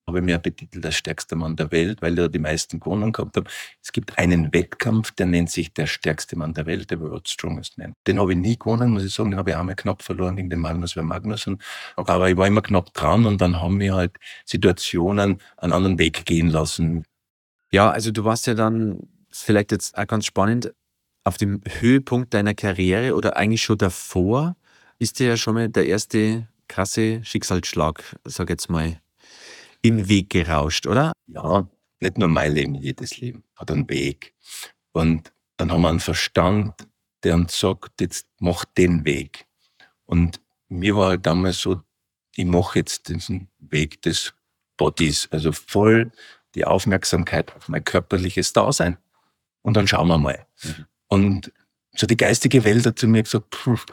habe 0.07 0.19
ich 0.19 0.25
mich 0.25 0.37
betitelt 0.37 0.85
als 0.85 0.95
stärkster 0.95 1.35
Mann 1.35 1.55
der 1.55 1.71
Welt, 1.71 2.01
weil 2.01 2.17
er 2.19 2.29
die 2.29 2.39
meisten 2.39 2.79
gewonnen 2.79 3.11
gehabt 3.11 3.37
hat. 3.37 3.47
Es 3.81 3.91
gibt 3.91 4.17
einen 4.17 4.53
Wettkampf, 4.53 5.11
der 5.11 5.25
nennt 5.25 5.49
sich 5.49 5.73
der 5.73 5.87
stärkste 5.87 6.37
Mann 6.37 6.53
der 6.53 6.67
Welt, 6.67 6.91
der 6.91 6.99
World 6.99 7.27
Strongest 7.27 7.77
Man. 7.77 7.93
Den 8.05 8.19
habe 8.19 8.33
ich 8.33 8.37
nie 8.37 8.57
gewonnen, 8.57 8.91
muss 8.91 9.03
ich 9.03 9.13
sagen, 9.13 9.31
den 9.31 9.39
habe 9.39 9.49
ich 9.49 9.55
einmal 9.55 9.75
knapp 9.75 10.03
verloren 10.03 10.35
gegen 10.35 10.49
den 10.49 10.59
Magnus 10.59 10.95
Wer 10.95 11.03
Magnusson. 11.03 11.59
Aber 11.95 12.29
ich 12.29 12.37
war 12.37 12.45
immer 12.45 12.61
knapp 12.61 12.93
dran 12.93 13.25
und 13.25 13.41
dann 13.41 13.59
haben 13.59 13.79
wir 13.79 13.95
halt 13.95 14.17
Situationen 14.45 15.41
einen 15.57 15.73
anderen 15.73 15.97
Weg 15.97 16.25
gehen 16.25 16.49
lassen. 16.49 17.03
Ja, 17.71 17.89
also 17.89 18.11
du 18.11 18.23
warst 18.23 18.45
ja 18.45 18.53
dann, 18.53 18.99
vielleicht 19.31 19.71
jetzt 19.71 19.97
auch 19.97 20.07
ganz 20.07 20.25
spannend, 20.25 20.73
auf 21.23 21.37
dem 21.37 21.61
Höhepunkt 21.79 22.33
deiner 22.35 22.53
Karriere 22.53 23.15
oder 23.15 23.35
eigentlich 23.37 23.63
schon 23.63 23.79
davor, 23.79 24.55
ist 24.99 25.19
dir 25.19 25.29
ja 25.29 25.37
schon 25.37 25.55
mal 25.55 25.67
der 25.67 25.87
erste 25.87 26.47
krasse 26.67 27.23
Schicksalsschlag, 27.23 28.15
sag 28.23 28.49
jetzt 28.49 28.69
mal, 28.69 28.99
im 29.87 30.09
Weg 30.09 30.31
gerauscht, 30.31 30.87
oder? 30.87 31.13
Ja, 31.27 31.67
nicht 31.99 32.17
nur 32.17 32.27
mein 32.27 32.53
Leben, 32.53 32.75
jedes 32.75 33.17
Leben 33.17 33.43
hat 33.55 33.71
einen 33.71 33.87
Weg. 33.89 34.33
Und 34.91 35.31
dann 35.57 35.71
haben 35.71 35.81
wir 35.81 35.89
einen 35.89 35.99
Verstand, 35.99 36.73
der 37.23 37.35
uns 37.35 37.59
sagt, 37.59 38.01
jetzt 38.01 38.27
mach 38.39 38.65
den 38.65 39.05
Weg. 39.05 39.45
Und 40.05 40.41
mir 40.69 40.95
war 40.95 41.10
halt 41.10 41.25
damals 41.25 41.60
so, 41.60 41.81
ich 42.36 42.45
mache 42.45 42.79
jetzt 42.79 43.07
diesen 43.10 43.50
Weg 43.60 44.01
des 44.01 44.33
Bodies, 44.77 45.27
also 45.31 45.51
voll 45.51 46.12
die 46.53 46.65
Aufmerksamkeit 46.65 47.55
auf 47.55 47.69
mein 47.69 47.83
körperliches 47.83 48.53
Dasein. 48.53 48.98
Und 49.62 49.75
dann 49.75 49.88
schauen 49.88 50.07
wir 50.07 50.17
mal. 50.17 50.45
Mhm. 50.63 50.86
Und 51.07 51.53
so 51.95 52.07
die 52.07 52.17
geistige 52.17 52.63
Welt 52.63 52.86
hat 52.86 53.00
zu 53.00 53.07
mir 53.07 53.24
gesagt, 53.24 53.55
pff, 53.55 53.86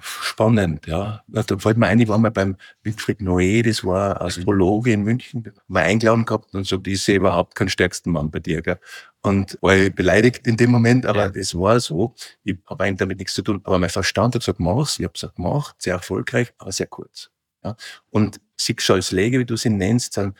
spannend, 0.00 0.86
ja. 0.86 1.22
Da 1.28 1.42
fällt 1.58 1.76
mir 1.76 1.86
ein, 1.86 2.00
ich 2.00 2.08
war 2.08 2.18
mal 2.18 2.30
beim 2.30 2.56
Wilfried 2.82 3.20
Noé, 3.20 3.62
das 3.62 3.84
war 3.84 4.20
Astrologe 4.20 4.92
in 4.92 5.02
München, 5.02 5.52
mal 5.68 5.84
eingeladen 5.84 6.24
gehabt 6.24 6.54
und 6.54 6.66
so, 6.66 6.80
ich 6.86 7.02
sehe 7.02 7.16
überhaupt 7.16 7.54
keinen 7.54 7.68
stärksten 7.68 8.10
Mann 8.10 8.30
bei 8.30 8.40
dir, 8.40 8.62
gell. 8.62 8.78
Und 9.22 9.58
war 9.62 9.74
ich 9.74 9.94
beleidigt 9.94 10.46
in 10.46 10.56
dem 10.56 10.70
Moment, 10.70 11.06
aber 11.06 11.24
ja. 11.24 11.28
das 11.30 11.54
war 11.54 11.80
so. 11.80 12.14
Ich 12.42 12.58
habe 12.66 12.84
eigentlich 12.84 12.98
damit 12.98 13.18
nichts 13.18 13.32
zu 13.32 13.42
tun. 13.42 13.60
Aber 13.64 13.78
mein 13.78 13.88
Verstand 13.88 14.34
hat 14.34 14.42
gesagt, 14.42 14.60
mach's. 14.60 14.98
Ich 14.98 15.04
habe 15.04 15.14
es 15.14 15.34
gemacht, 15.34 15.76
sehr 15.78 15.94
erfolgreich, 15.94 16.52
aber 16.58 16.72
sehr 16.72 16.88
kurz. 16.88 17.30
Ja. 17.64 17.74
Und 18.10 18.40
Schicksalsschläge, 18.60 19.38
wie 19.38 19.46
du 19.46 19.56
sie 19.56 19.70
nennst, 19.70 20.12
sind, 20.12 20.36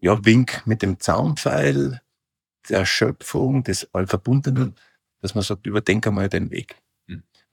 ja, 0.00 0.24
Wink 0.24 0.66
mit 0.66 0.82
dem 0.82 0.98
Zaunpfeil, 0.98 2.00
der 2.68 2.80
Erschöpfung, 2.80 3.62
des 3.62 3.88
Allverbundenen, 3.94 4.74
dass 5.20 5.34
man 5.34 5.44
sagt, 5.44 5.66
überdenke 5.66 6.10
mal 6.10 6.28
den 6.28 6.50
Weg. 6.50 6.76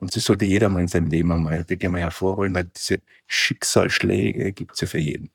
Und 0.02 0.16
das 0.16 0.26
sollte 0.26 0.46
jeder 0.46 0.68
mal 0.68 0.82
in 0.82 0.88
seinem 0.88 1.08
Leben 1.08 1.32
einmal 1.32 1.70
wirklich 1.70 1.90
mal 1.90 2.02
hervorholen, 2.02 2.56
weil 2.56 2.66
diese 2.76 3.02
Schicksalsschläge 3.28 4.52
gibt's 4.52 4.82
ja 4.82 4.88
für 4.88 4.98
jeden. 4.98 5.30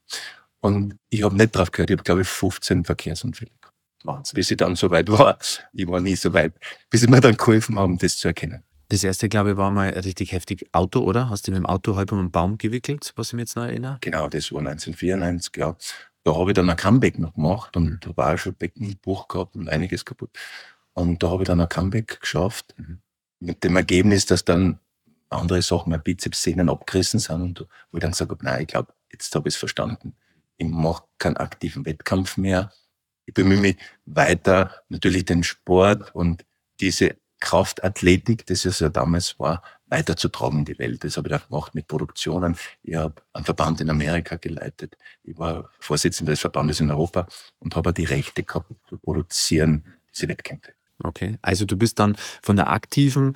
Und 0.60 0.98
ich 1.08 1.22
habe 1.22 1.36
nicht 1.36 1.54
drauf 1.54 1.70
gehört, 1.70 1.90
ich 1.90 1.96
habe, 1.96 2.02
glaube 2.02 2.22
ich, 2.22 2.28
15 2.28 2.84
Verkehrsunfälle 2.84 3.52
gehabt. 3.60 4.32
Bis 4.34 4.50
ich 4.50 4.56
dann 4.56 4.74
so 4.74 4.90
weit 4.90 5.08
war. 5.08 5.38
Ich 5.72 5.86
war 5.86 6.00
nie 6.00 6.16
so 6.16 6.32
weit, 6.32 6.52
bis 6.90 7.02
sie 7.02 7.06
mir 7.06 7.20
dann 7.20 7.36
geholfen 7.36 7.78
haben, 7.78 7.96
das 7.98 8.16
zu 8.16 8.26
erkennen. 8.26 8.64
Das 8.88 9.04
erste, 9.04 9.28
glaube 9.28 9.52
ich, 9.52 9.56
war 9.56 9.70
mal 9.70 9.90
richtig 9.90 10.32
heftig 10.32 10.68
Auto, 10.72 11.00
oder? 11.00 11.30
Hast 11.30 11.46
du 11.46 11.52
mit 11.52 11.58
dem 11.58 11.66
Auto 11.66 11.94
halb 11.94 12.10
um 12.10 12.18
einen 12.18 12.30
Baum 12.32 12.58
gewickelt, 12.58 13.12
was 13.14 13.28
ich 13.28 13.34
mir 13.34 13.42
jetzt 13.42 13.54
noch 13.54 13.64
erinnere? 13.64 13.98
Genau, 14.00 14.28
das 14.28 14.50
war 14.50 14.60
1994, 14.60 15.56
ja. 15.56 15.76
Da 16.24 16.34
habe 16.34 16.50
ich 16.50 16.54
dann 16.56 16.68
ein 16.68 16.76
Comeback 16.76 17.20
noch 17.20 17.34
gemacht 17.34 17.76
und 17.76 18.04
da 18.04 18.16
war 18.16 18.36
schon 18.36 18.54
Beckenbruch 18.54 19.28
gehabt 19.28 19.54
und 19.54 19.68
einiges 19.68 20.04
kaputt. 20.04 20.30
Und 20.92 21.22
da 21.22 21.30
habe 21.30 21.44
ich 21.44 21.46
dann 21.46 21.60
ein 21.60 21.68
Comeback 21.68 22.20
geschafft. 22.20 22.74
Mhm 22.76 22.98
mit 23.40 23.64
dem 23.64 23.76
Ergebnis, 23.76 24.26
dass 24.26 24.44
dann 24.44 24.78
andere 25.28 25.62
Sachen, 25.62 25.90
meine 25.90 26.02
Bizepssehnen 26.02 26.68
abgerissen 26.68 27.20
sind 27.20 27.40
und 27.40 27.60
wo 27.90 27.98
ich 27.98 28.00
dann 28.00 28.12
gesagt 28.12 28.30
habe, 28.30 28.44
nein, 28.44 28.62
ich 28.62 28.68
glaube, 28.68 28.92
jetzt 29.12 29.34
habe 29.34 29.48
ich 29.48 29.54
es 29.54 29.58
verstanden. 29.58 30.14
Ich 30.56 30.66
mache 30.66 31.04
keinen 31.18 31.36
aktiven 31.36 31.84
Wettkampf 31.84 32.36
mehr. 32.36 32.72
Ich 33.26 33.34
bemühe 33.34 33.60
mich 33.60 33.76
weiter, 34.06 34.82
natürlich 34.88 35.24
den 35.24 35.42
Sport 35.42 36.14
und 36.14 36.44
diese 36.80 37.16
Kraftathletik, 37.40 38.46
das 38.46 38.64
es 38.64 38.80
ja 38.80 38.88
damals 38.88 39.38
war, 39.38 39.62
weiterzutragen 39.88 40.60
in 40.60 40.64
die 40.64 40.78
Welt. 40.78 41.04
Das 41.04 41.16
habe 41.16 41.28
ich 41.28 41.34
auch 41.34 41.48
gemacht 41.48 41.74
mit 41.74 41.86
Produktionen. 41.86 42.56
Ich 42.82 42.94
habe 42.94 43.14
einen 43.32 43.44
Verband 43.44 43.80
in 43.80 43.90
Amerika 43.90 44.36
geleitet. 44.36 44.96
Ich 45.22 45.36
war 45.38 45.70
Vorsitzender 45.78 46.32
des 46.32 46.40
Verbandes 46.40 46.80
in 46.80 46.90
Europa 46.90 47.26
und 47.58 47.76
habe 47.76 47.92
die 47.92 48.04
Rechte 48.04 48.42
gehabt 48.42 48.72
zu 48.88 48.98
produzieren 48.98 49.84
diese 50.12 50.28
Wettkämpfe. 50.28 50.75
Okay, 51.02 51.38
also 51.42 51.64
du 51.64 51.76
bist 51.76 51.98
dann 51.98 52.16
von 52.42 52.56
der 52.56 52.70
aktiven 52.70 53.34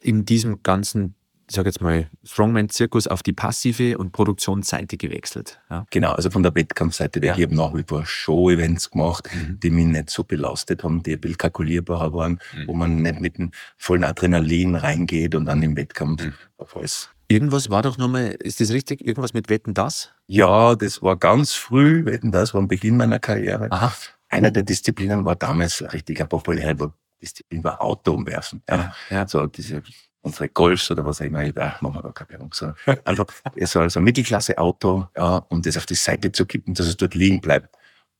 in 0.00 0.24
diesem 0.24 0.62
ganzen 0.62 1.14
ich 1.50 1.56
sage 1.56 1.68
jetzt 1.68 1.80
mal, 1.80 2.08
Strongman-Zirkus 2.22 3.08
auf 3.08 3.24
die 3.24 3.32
passive 3.32 3.98
und 3.98 4.12
Produktionsseite 4.12 4.96
gewechselt. 4.96 5.60
Ja. 5.68 5.84
Genau, 5.90 6.12
also 6.12 6.30
von 6.30 6.44
der 6.44 6.54
Wettkampfseite 6.54 7.20
weg. 7.20 7.30
Ja. 7.30 7.36
Ich 7.36 7.42
habe 7.42 7.56
nach 7.56 7.74
wie 7.74 7.82
vor 7.84 8.06
Show-Events 8.06 8.92
gemacht, 8.92 9.28
mhm. 9.34 9.58
die 9.58 9.70
mich 9.70 9.86
nicht 9.86 10.10
so 10.10 10.22
belastet 10.22 10.84
haben, 10.84 11.02
die 11.02 11.14
ein 11.14 11.20
bisschen 11.20 11.38
kalkulierbarer 11.38 12.12
waren, 12.12 12.38
mhm. 12.54 12.68
wo 12.68 12.74
man 12.74 13.02
nicht 13.02 13.20
mit 13.20 13.38
dem 13.38 13.50
vollen 13.76 14.04
Adrenalin 14.04 14.76
reingeht 14.76 15.34
und 15.34 15.46
dann 15.46 15.60
im 15.64 15.76
Wettkampf 15.76 16.22
mhm. 16.22 16.34
auf 16.56 16.76
alles. 16.76 17.10
Irgendwas 17.26 17.68
war 17.68 17.82
doch 17.82 17.98
nochmal, 17.98 18.36
ist 18.38 18.60
das 18.60 18.70
richtig? 18.70 19.04
Irgendwas 19.04 19.34
mit 19.34 19.48
Wetten 19.48 19.74
das? 19.74 20.10
Ja, 20.28 20.76
das 20.76 21.02
war 21.02 21.16
ganz 21.16 21.54
früh. 21.54 22.04
Wetten 22.04 22.30
das 22.30 22.54
war 22.54 22.60
am 22.60 22.68
Beginn 22.68 22.96
meiner 22.96 23.18
Karriere. 23.18 23.66
Aha. 23.72 23.92
Einer 24.28 24.52
der 24.52 24.62
Disziplinen 24.62 25.24
war 25.24 25.34
damals 25.34 25.82
richtig 25.92 26.20
eine 26.20 26.28
populäre 26.28 26.92
Disziplin, 27.20 27.62
war 27.64 27.80
Auto 27.80 28.12
umwerfen. 28.12 28.62
Ja. 28.68 28.94
ja. 29.10 29.28
So 29.28 29.46
diese 29.46 29.82
unsere 30.22 30.48
Golfs 30.48 30.90
oder 30.90 31.04
was 31.04 31.20
auch 31.20 31.24
immer, 31.24 31.50
da 31.52 31.76
machen 31.80 31.94
wir 31.94 32.02
gar 32.02 32.12
keine 32.12 32.30
Werbung. 32.30 32.52
So, 32.52 32.72
einfach 33.04 33.26
so 33.64 33.80
also 33.80 34.00
ein 34.00 34.04
Mittelklasse-Auto, 34.04 35.08
ja, 35.16 35.38
um 35.48 35.62
das 35.62 35.76
auf 35.76 35.86
die 35.86 35.94
Seite 35.94 36.32
zu 36.32 36.46
kippen, 36.46 36.74
dass 36.74 36.86
es 36.86 36.96
dort 36.96 37.14
liegen 37.14 37.40
bleibt. 37.40 37.74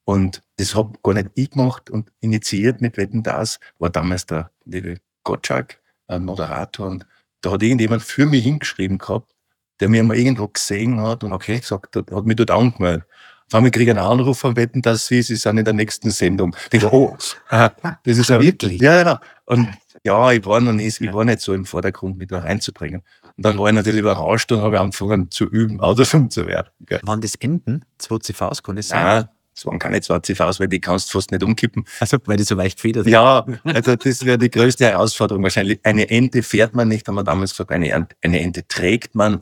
Und 0.05 0.43
das 0.57 0.75
habe 0.75 0.99
gar 1.03 1.15
nicht 1.15 1.31
ich 1.35 1.51
gemacht 1.51 1.91
und 1.91 2.11
initiiert 2.21 2.81
mit 2.81 2.97
Wetten 2.97 3.23
das 3.23 3.61
war 3.79 3.91
damals 3.91 4.27
der 4.27 4.51
liebe 4.65 4.99
Gottschalk, 5.25 5.79
ein 6.09 6.25
Moderator. 6.25 6.89
Und 6.89 7.07
da 7.43 7.53
hat 7.53 7.63
irgendjemand 7.63 8.03
für 8.03 8.27
mich 8.27 8.45
hingeschrieben 8.45 8.99
gehabt, 8.99 9.35
der 9.79 9.89
mir 9.89 10.03
mal 10.03 10.17
irgendwo 10.17 10.49
gesehen 10.49 11.01
hat 11.01 11.23
und 11.23 11.33
okay. 11.33 11.61
gesagt 11.61 11.97
hat, 11.97 12.11
hat 12.11 12.27
mich 12.27 12.37
dort 12.37 12.51
angemeldet. 12.51 13.05
Auf 13.51 13.57
einmal 13.57 13.73
kriege 13.73 13.91
einen 13.91 13.99
Anruf 13.99 14.39
von 14.39 14.55
Wetten, 14.55 14.81
dass 14.81 15.09
Sie, 15.09 15.23
Sie 15.23 15.35
sind 15.35 15.59
in 15.59 15.65
der 15.65 15.75
nächsten 15.75 16.13
Sendung. 16.13 16.55
Ich 16.71 16.83
dachte, 16.83 16.95
oh, 16.95 17.17
das 17.51 17.73
ist 18.05 18.31
ja 18.31 18.41
wirklich. 18.41 18.81
Ja, 18.81 19.03
genau. 19.03 19.17
Und 19.45 19.69
ja, 20.05 20.31
ich 20.31 20.47
war 20.47 20.61
noch 20.61 20.73
nicht, 20.73 21.01
ich 21.01 21.13
war 21.13 21.25
nicht 21.25 21.41
so 21.41 21.53
im 21.53 21.65
Vordergrund, 21.65 22.17
mich 22.17 22.29
da 22.29 22.39
reinzubringen. 22.39 23.03
Und 23.37 23.45
dann 23.45 23.59
war 23.59 23.67
ich 23.67 23.75
natürlich 23.75 24.03
überrascht 24.03 24.53
und 24.53 24.61
habe 24.61 24.79
angefangen 24.79 25.33
zu 25.33 25.47
üben, 25.47 25.81
Autofilm 25.81 26.31
zu 26.31 26.47
werden. 26.47 26.69
Gell. 26.87 27.01
Waren 27.03 27.21
das 27.21 27.35
Enden? 27.35 27.85
Zwei 27.99 28.19
CVs, 28.19 28.63
kann 28.63 28.79
es 28.79 28.87
sein? 28.87 29.03
Nein, 29.03 29.29
es 29.53 29.67
waren 29.67 29.81
keine 29.81 30.01
zwei 30.01 30.21
CVs, 30.21 30.61
weil 30.61 30.69
die 30.69 30.81
kannst 30.81 31.09
du 31.09 31.19
fast 31.19 31.33
nicht 31.33 31.43
umkippen. 31.43 31.85
Also, 31.99 32.19
weil 32.27 32.37
die 32.37 32.45
so 32.45 32.55
leicht 32.55 32.79
federt 32.79 33.09
Ja, 33.09 33.45
also 33.65 33.97
das 33.97 34.25
wäre 34.25 34.39
die 34.39 34.51
größte 34.51 34.85
Herausforderung 34.85 35.43
wahrscheinlich. 35.43 35.81
Eine 35.83 36.09
Ente 36.09 36.45
fährt 36.45 36.77
man 36.77 36.87
nicht, 36.87 37.09
haben 37.09 37.17
wir 37.17 37.25
damals 37.25 37.51
gesagt, 37.51 37.73
eine, 37.73 38.07
eine 38.23 38.41
Ente 38.41 38.65
trägt 38.69 39.17
man. 39.17 39.41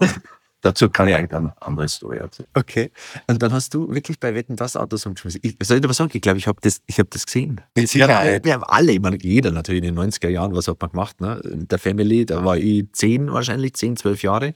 Dazu 0.60 0.90
kann 0.90 1.06
ich 1.06 1.14
eigentlich 1.14 1.32
eine 1.32 1.54
andere 1.62 1.88
Story 1.88 2.18
erzählen. 2.18 2.48
Okay. 2.54 2.90
Also 3.28 3.38
dann 3.38 3.52
hast 3.52 3.72
du 3.74 3.88
wirklich 3.94 4.18
bei 4.18 4.34
Wetten 4.34 4.56
das 4.56 4.74
Autos 4.76 5.06
umgeschmissen. 5.06 5.40
Ich 5.44 5.56
soll 5.62 5.78
ich 5.78 5.84
aber 5.84 5.94
sagen, 5.94 6.10
ich 6.12 6.20
glaube, 6.20 6.38
ich 6.38 6.48
habe 6.48 6.58
das, 6.60 6.82
hab 6.90 7.10
das 7.10 7.26
gesehen. 7.26 7.60
Mit 7.76 7.88
Sicherheit. 7.88 8.44
Wir 8.44 8.54
haben 8.54 8.64
alle, 8.64 8.92
ich 8.92 9.00
meine, 9.00 9.18
jeder 9.22 9.52
natürlich 9.52 9.84
in 9.84 9.94
den 9.94 9.98
90er 9.98 10.28
Jahren, 10.28 10.54
was 10.54 10.66
hat 10.66 10.80
man 10.80 10.90
gemacht, 10.90 11.20
ne? 11.20 11.40
In 11.44 11.68
der 11.68 11.78
Family, 11.78 12.26
da 12.26 12.44
war 12.44 12.56
ich 12.56 12.86
zehn 12.92 13.32
wahrscheinlich, 13.32 13.74
zehn, 13.74 13.96
zwölf 13.96 14.22
Jahre. 14.24 14.54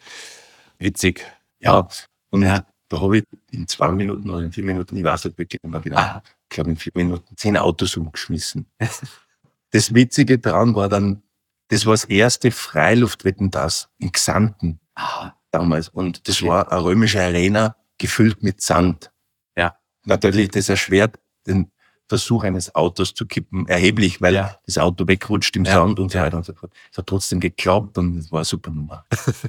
Witzig. 0.78 1.24
Ja. 1.60 1.86
Und 2.30 2.42
ja. 2.42 2.66
da 2.88 3.00
habe 3.00 3.18
ich 3.18 3.24
in 3.52 3.68
zwei 3.68 3.92
Minuten 3.92 4.28
oder 4.28 4.42
in 4.42 4.50
vier 4.50 4.64
Minuten, 4.64 4.96
ich 4.96 5.04
weiß 5.04 5.26
nicht 5.26 5.38
wirklich 5.38 5.62
immer 5.62 5.84
wieder, 5.84 5.98
ah. 5.98 6.22
ich 6.24 6.48
glaube 6.48 6.70
in 6.70 6.76
vier 6.76 6.92
Minuten 6.96 7.36
zehn 7.36 7.56
Autos 7.56 7.96
umgeschmissen. 7.96 8.66
das 9.70 9.94
Witzige 9.94 10.40
daran 10.40 10.74
war 10.74 10.88
dann, 10.88 11.22
das 11.68 11.86
war 11.86 11.92
das 11.92 12.06
erste 12.06 12.50
Freiluftwetten 12.50 13.52
das 13.52 13.88
in 13.98 14.10
Xanten. 14.10 14.80
Ah 14.96 15.32
damals. 15.52 15.88
Und 15.88 16.28
das 16.28 16.40
okay. 16.40 16.50
war 16.50 16.72
eine 16.72 16.82
römische 16.82 17.20
Arena 17.22 17.76
gefüllt 17.98 18.42
mit 18.42 18.60
Sand. 18.60 19.10
Ja. 19.56 19.76
Natürlich, 20.04 20.50
das 20.50 20.68
erschwert 20.68 21.18
den 21.46 21.70
Versuch 22.08 22.44
eines 22.44 22.74
Autos 22.74 23.14
zu 23.14 23.26
kippen 23.26 23.66
erheblich, 23.68 24.20
weil 24.20 24.34
ja. 24.34 24.58
das 24.66 24.78
Auto 24.78 25.06
wegrutscht 25.06 25.56
im 25.56 25.64
ja. 25.64 25.72
Sand 25.72 25.98
und 25.98 26.12
so 26.12 26.18
weiter 26.18 26.36
und 26.36 26.44
so 26.44 26.52
fort. 26.52 26.72
Es 26.90 26.98
hat 26.98 27.06
trotzdem 27.06 27.40
geklappt 27.40 27.96
und 27.96 28.18
es 28.18 28.30
war 28.30 28.40
eine 28.40 28.44
super 28.44 28.70
Nummer. 28.70 29.04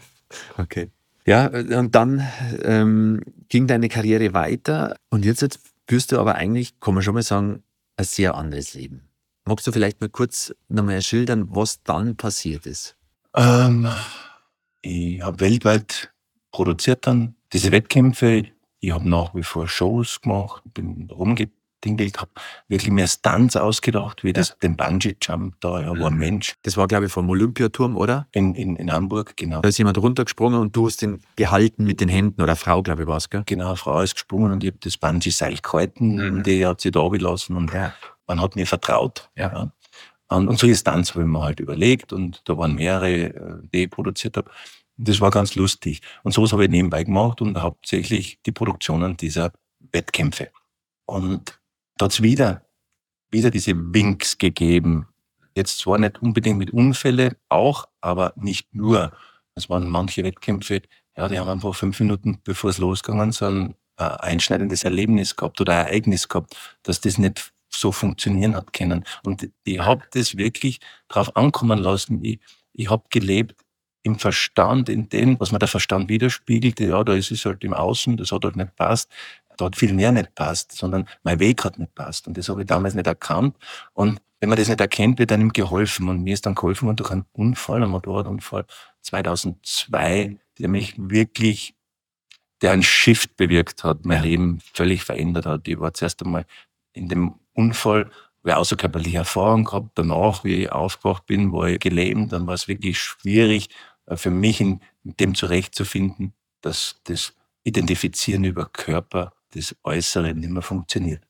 okay. 0.57 0.89
Ja, 1.25 1.47
und 1.47 1.95
dann 1.95 2.25
ähm, 2.63 3.21
ging 3.49 3.67
deine 3.67 3.89
Karriere 3.89 4.33
weiter 4.33 4.95
und 5.09 5.25
jetzt, 5.25 5.41
jetzt 5.41 5.59
führst 5.87 6.11
du 6.11 6.19
aber 6.19 6.35
eigentlich, 6.35 6.79
kann 6.79 6.93
man 6.93 7.03
schon 7.03 7.13
mal 7.13 7.23
sagen, 7.23 7.63
ein 7.97 8.05
sehr 8.05 8.35
anderes 8.35 8.73
Leben. 8.73 9.09
Magst 9.45 9.67
du 9.67 9.71
vielleicht 9.71 9.99
mal 9.99 10.09
kurz 10.09 10.53
nochmal 10.69 11.01
schildern, 11.01 11.47
was 11.49 11.83
dann 11.83 12.15
passiert 12.15 12.65
ist? 12.65 12.95
Ähm, 13.35 13.89
ich 14.83 15.21
habe 15.21 15.39
weltweit 15.39 16.13
produziert 16.51 17.07
dann 17.07 17.35
diese 17.51 17.71
Wettkämpfe. 17.71 18.43
Ich 18.79 18.91
habe 18.91 19.09
nach 19.09 19.33
wie 19.33 19.43
vor 19.43 19.67
Shows 19.67 20.21
gemacht, 20.21 20.61
bin 20.73 21.09
rumgedingelt, 21.09 22.19
habe 22.19 22.31
wirklich 22.67 22.91
mehr 22.91 23.07
Stunts 23.07 23.55
ausgedacht, 23.55 24.25
wie 24.25 24.33
das, 24.33 24.57
den 24.59 24.75
Bungee-Jump 24.75 25.55
da, 25.61 25.81
ja, 25.81 25.97
war 25.97 26.11
ein 26.11 26.17
Mensch. 26.17 26.55
Das 26.63 26.75
war, 26.75 26.87
glaube 26.87 27.05
ich, 27.05 27.11
vom 27.11 27.29
Olympiaturm, 27.29 27.95
oder? 27.95 28.27
In, 28.33 28.55
in, 28.55 28.75
in 28.75 28.91
Hamburg, 28.91 29.37
genau. 29.37 29.61
Da 29.61 29.69
ist 29.69 29.77
jemand 29.77 29.97
runtergesprungen 29.97 30.59
und 30.59 30.75
du 30.75 30.87
hast 30.87 31.01
ihn 31.01 31.21
gehalten 31.37 31.85
mit 31.85 32.01
den 32.01 32.09
Händen, 32.09 32.41
oder 32.41 32.57
Frau, 32.57 32.83
glaube 32.83 33.03
ich, 33.03 33.07
war 33.07 33.17
es, 33.17 33.29
gell? 33.29 33.43
Genau, 33.45 33.75
Frau 33.75 34.01
ist 34.01 34.15
gesprungen 34.15 34.51
und 34.51 34.63
ich 34.65 34.71
habe 34.71 34.79
das 34.81 34.97
Bungee-Seil 34.97 35.57
gehalten 35.63 36.15
mhm. 36.15 36.37
und 36.37 36.47
die 36.47 36.65
hat 36.65 36.81
sich 36.81 36.91
da 36.91 37.07
gelassen 37.07 37.55
und 37.55 37.73
ja. 37.73 37.93
man 38.27 38.41
hat 38.41 38.57
mir 38.57 38.67
vertraut. 38.67 39.29
Ja. 39.37 39.71
Und, 40.35 40.57
solche 40.57 40.75
Stunts 40.75 41.11
habe 41.11 41.23
ich 41.23 41.29
mir 41.29 41.41
halt 41.41 41.59
überlegt 41.59 42.13
und 42.13 42.41
da 42.45 42.57
waren 42.57 42.75
mehrere, 42.75 43.11
äh, 43.11 43.67
die 43.73 43.83
ich 43.83 43.89
produziert 43.89 44.37
habe. 44.37 44.49
Das 44.97 45.21
war 45.21 45.31
ganz 45.31 45.55
lustig. 45.55 46.01
Und 46.23 46.33
sowas 46.33 46.53
habe 46.53 46.65
ich 46.65 46.69
nebenbei 46.69 47.03
gemacht 47.03 47.41
und 47.41 47.61
hauptsächlich 47.61 48.39
die 48.45 48.51
Produktionen 48.51 49.17
dieser 49.17 49.51
Wettkämpfe. 49.91 50.49
Und 51.05 51.59
da 51.97 52.05
hat 52.05 52.13
es 52.13 52.21
wieder, 52.21 52.65
wieder 53.31 53.49
diese 53.49 53.73
Winks 53.75 54.37
gegeben. 54.37 55.07
Jetzt 55.55 55.79
zwar 55.79 55.97
nicht 55.97 56.21
unbedingt 56.21 56.57
mit 56.57 56.71
Unfälle, 56.71 57.35
auch, 57.49 57.87
aber 58.01 58.33
nicht 58.35 58.73
nur. 58.73 59.11
Es 59.55 59.69
waren 59.69 59.89
manche 59.89 60.23
Wettkämpfe, 60.23 60.81
ja, 61.15 61.27
die 61.27 61.37
haben 61.37 61.49
einfach 61.49 61.75
fünf 61.75 61.99
Minuten, 61.99 62.39
bevor 62.43 62.71
es 62.71 62.79
losgegangen 62.79 63.29
ist, 63.29 63.43
ein 63.43 63.75
einschneidendes 63.97 64.83
Erlebnis 64.83 65.35
gehabt 65.35 65.61
oder 65.61 65.73
Ereignis 65.73 66.27
gehabt, 66.27 66.55
dass 66.81 67.01
das 67.01 67.17
nicht 67.17 67.52
so 67.75 67.91
funktionieren 67.91 68.55
hat 68.55 68.73
können. 68.73 69.03
Und 69.23 69.49
ich 69.63 69.79
habe 69.79 70.03
das 70.11 70.37
wirklich 70.37 70.79
drauf 71.07 71.35
ankommen 71.35 71.79
lassen. 71.79 72.23
Ich, 72.23 72.39
ich 72.73 72.89
habe 72.89 73.03
gelebt 73.09 73.63
im 74.03 74.19
Verstand, 74.19 74.89
in 74.89 75.09
dem, 75.09 75.39
was 75.39 75.51
mir 75.51 75.59
der 75.59 75.67
Verstand 75.67 76.09
widerspiegelt, 76.09 76.79
ja, 76.79 77.03
da 77.03 77.13
ist 77.13 77.31
es 77.31 77.45
halt 77.45 77.63
im 77.63 77.73
Außen, 77.73 78.17
das 78.17 78.31
hat 78.31 78.43
halt 78.43 78.57
nicht 78.57 78.75
passt, 78.75 79.09
da 79.57 79.65
hat 79.65 79.75
viel 79.75 79.93
mehr 79.93 80.11
nicht 80.11 80.35
passt, 80.35 80.73
sondern 80.73 81.07
mein 81.23 81.39
Weg 81.39 81.63
hat 81.63 81.79
nicht 81.79 81.95
passt. 81.95 82.27
Und 82.27 82.37
das 82.37 82.49
habe 82.49 82.61
ich 82.61 82.67
damals 82.67 82.95
nicht 82.95 83.07
erkannt. 83.07 83.55
Und 83.93 84.19
wenn 84.39 84.49
man 84.49 84.57
das 84.57 84.67
nicht 84.67 84.81
erkennt, 84.81 85.19
wird 85.19 85.31
einem 85.31 85.53
geholfen. 85.53 86.09
Und 86.09 86.23
mir 86.23 86.33
ist 86.33 86.45
dann 86.45 86.55
geholfen 86.55 86.87
worden 86.87 86.97
durch 86.97 87.11
einen 87.11 87.25
Unfall, 87.31 87.81
einen 87.81 87.91
Motorradunfall 87.91 88.65
2002, 89.01 90.37
der 90.59 90.67
mich 90.67 90.95
wirklich, 90.97 91.75
der 92.61 92.71
einen 92.71 92.83
Shift 92.83 93.37
bewirkt 93.37 93.83
hat, 93.83 94.05
mein 94.05 94.23
Leben 94.23 94.59
völlig 94.73 95.03
verändert 95.03 95.45
hat. 95.45 95.67
Ich 95.67 95.79
war 95.79 95.93
zuerst 95.93 96.21
einmal 96.23 96.45
in 96.93 97.09
dem 97.09 97.35
Unfall 97.53 98.09
habe 98.43 98.57
außerkörperliche 98.57 99.17
Erfahrung 99.17 99.63
gehabt. 99.63 99.91
Danach, 99.95 100.43
wie 100.43 100.63
ich 100.63 100.71
aufgewacht 100.71 101.25
bin, 101.25 101.51
war 101.51 101.67
ich 101.67 101.79
gelähmt. 101.79 102.33
Dann 102.33 102.47
war 102.47 102.53
es 102.53 102.67
wirklich 102.67 102.99
schwierig, 102.99 103.69
äh, 104.05 104.17
für 104.17 104.31
mich 104.31 104.61
in 104.61 104.81
dem 105.03 105.35
zurechtzufinden, 105.35 106.33
dass 106.61 106.99
das 107.05 107.33
Identifizieren 107.63 108.43
über 108.43 108.65
Körper, 108.65 109.33
das 109.51 109.75
Äußere 109.83 110.33
nicht 110.33 110.49
mehr 110.49 110.61
funktioniert. 110.61 111.25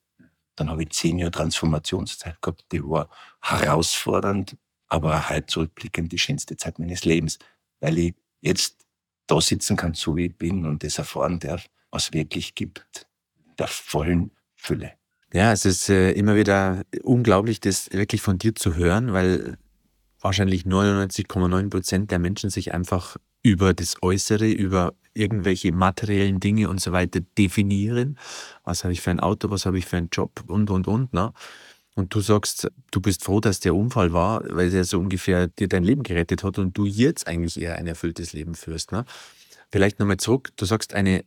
Dann 0.56 0.70
habe 0.70 0.82
ich 0.82 0.90
zehn 0.90 1.18
Jahre 1.18 1.30
Transformationszeit 1.30 2.40
gehabt, 2.42 2.64
die 2.72 2.82
war 2.82 3.08
herausfordernd, 3.40 4.56
aber 4.88 5.28
halt 5.28 5.50
zurückblickend 5.50 6.12
die 6.12 6.18
schönste 6.18 6.56
Zeit 6.56 6.78
meines 6.78 7.04
Lebens, 7.04 7.38
weil 7.80 7.98
ich 7.98 8.14
jetzt 8.40 8.84
da 9.26 9.40
sitzen 9.40 9.76
kann, 9.76 9.94
so 9.94 10.16
wie 10.16 10.26
ich 10.26 10.36
bin 10.36 10.66
und 10.66 10.82
das 10.82 10.98
erfahren 10.98 11.38
darf, 11.38 11.66
was 11.90 12.12
wirklich 12.12 12.54
gibt, 12.54 13.06
der 13.58 13.68
vollen 13.68 14.32
Fülle. 14.54 14.92
Ja, 15.34 15.50
es 15.50 15.64
ist 15.64 15.88
äh, 15.88 16.12
immer 16.12 16.36
wieder 16.36 16.84
unglaublich, 17.02 17.58
das 17.58 17.90
wirklich 17.90 18.22
von 18.22 18.38
dir 18.38 18.54
zu 18.54 18.76
hören, 18.76 19.12
weil 19.12 19.58
wahrscheinlich 20.20 20.62
99,9 20.62 21.70
Prozent 21.70 22.12
der 22.12 22.20
Menschen 22.20 22.50
sich 22.50 22.72
einfach 22.72 23.16
über 23.42 23.74
das 23.74 23.96
Äußere, 24.00 24.48
über 24.48 24.94
irgendwelche 25.12 25.72
materiellen 25.72 26.38
Dinge 26.38 26.68
und 26.68 26.80
so 26.80 26.92
weiter 26.92 27.18
definieren. 27.36 28.16
Was 28.62 28.84
habe 28.84 28.92
ich 28.92 29.00
für 29.00 29.10
ein 29.10 29.18
Auto, 29.18 29.50
was 29.50 29.66
habe 29.66 29.76
ich 29.76 29.86
für 29.86 29.96
einen 29.96 30.08
Job 30.12 30.44
und, 30.46 30.70
und, 30.70 30.86
und. 30.86 31.12
Ne? 31.12 31.32
Und 31.96 32.14
du 32.14 32.20
sagst, 32.20 32.70
du 32.92 33.00
bist 33.00 33.24
froh, 33.24 33.40
dass 33.40 33.58
der 33.58 33.74
Unfall 33.74 34.12
war, 34.12 34.44
weil 34.50 34.72
er 34.72 34.84
so 34.84 35.00
ungefähr 35.00 35.48
dir 35.48 35.66
dein 35.66 35.82
Leben 35.82 36.04
gerettet 36.04 36.44
hat 36.44 36.60
und 36.60 36.78
du 36.78 36.86
jetzt 36.86 37.26
eigentlich 37.26 37.60
eher 37.60 37.74
ein 37.74 37.88
erfülltes 37.88 38.34
Leben 38.34 38.54
führst. 38.54 38.92
Ne? 38.92 39.04
Vielleicht 39.72 39.98
nochmal 39.98 40.18
zurück, 40.18 40.50
du 40.54 40.64
sagst 40.64 40.94
eine 40.94 41.24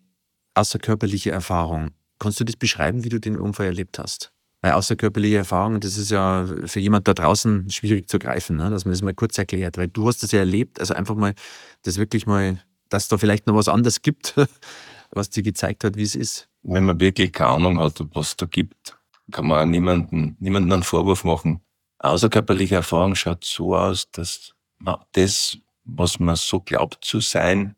außerkörperliche 0.54 1.32
Erfahrung. 1.32 1.92
Kannst 2.19 2.39
du 2.39 2.43
das 2.43 2.55
beschreiben, 2.55 3.03
wie 3.03 3.09
du 3.09 3.19
den 3.19 3.38
Unfall 3.38 3.67
erlebt 3.67 4.00
hast? 4.00 4.31
Weil 4.62 4.71
außerkörperliche 4.71 5.38
Erfahrungen, 5.38 5.79
das 5.79 5.97
ist 5.97 6.09
ja 6.09 6.47
für 6.65 6.79
jemand 6.79 7.07
da 7.07 7.13
draußen 7.13 7.69
schwierig 7.69 8.09
zu 8.09 8.17
greifen, 8.17 8.57
ne? 8.57 8.69
dass 8.71 8.86
man 8.86 8.93
das 8.93 9.03
mal 9.03 9.13
kurz 9.13 9.38
erklärt. 9.38 9.77
Weil 9.77 9.88
du 9.88 10.07
hast 10.07 10.24
das 10.24 10.31
ja 10.31 10.39
erlebt, 10.39 10.79
also 10.79 10.93
einfach 10.95 11.15
mal 11.15 11.36
das 11.83 11.97
wirklich 11.97 12.25
mal, 12.25 12.63
dass 12.89 13.07
da 13.07 13.17
vielleicht 13.17 13.45
noch 13.45 13.55
was 13.55 13.67
anderes 13.67 14.01
gibt, 14.01 14.36
was 15.12 15.29
dir 15.29 15.43
gezeigt 15.43 15.83
hat, 15.83 15.95
wie 15.95 16.03
es 16.03 16.15
ist. 16.15 16.50
Wenn 16.63 16.86
man 16.86 17.00
wirklich 17.00 17.31
keine 17.31 17.51
Ahnung 17.51 17.79
hat, 17.79 18.03
was 18.13 18.36
da 18.36 18.47
gibt, 18.47 18.97
kann 19.31 19.47
man 19.47 19.69
niemanden, 19.69 20.36
niemanden 20.39 20.71
einen 20.74 20.83
Vorwurf 20.83 21.24
machen. 21.24 21.62
Außerkörperliche 22.00 22.75
Erfahrung 22.75 23.15
schaut 23.15 23.43
so 23.43 23.75
aus, 23.75 24.09
dass 24.12 24.53
man 24.79 24.97
das, 25.13 25.57
was 25.83 26.19
man 26.19 26.36
so 26.36 26.59
glaubt 26.59 27.03
zu 27.03 27.19
sein, 27.19 27.75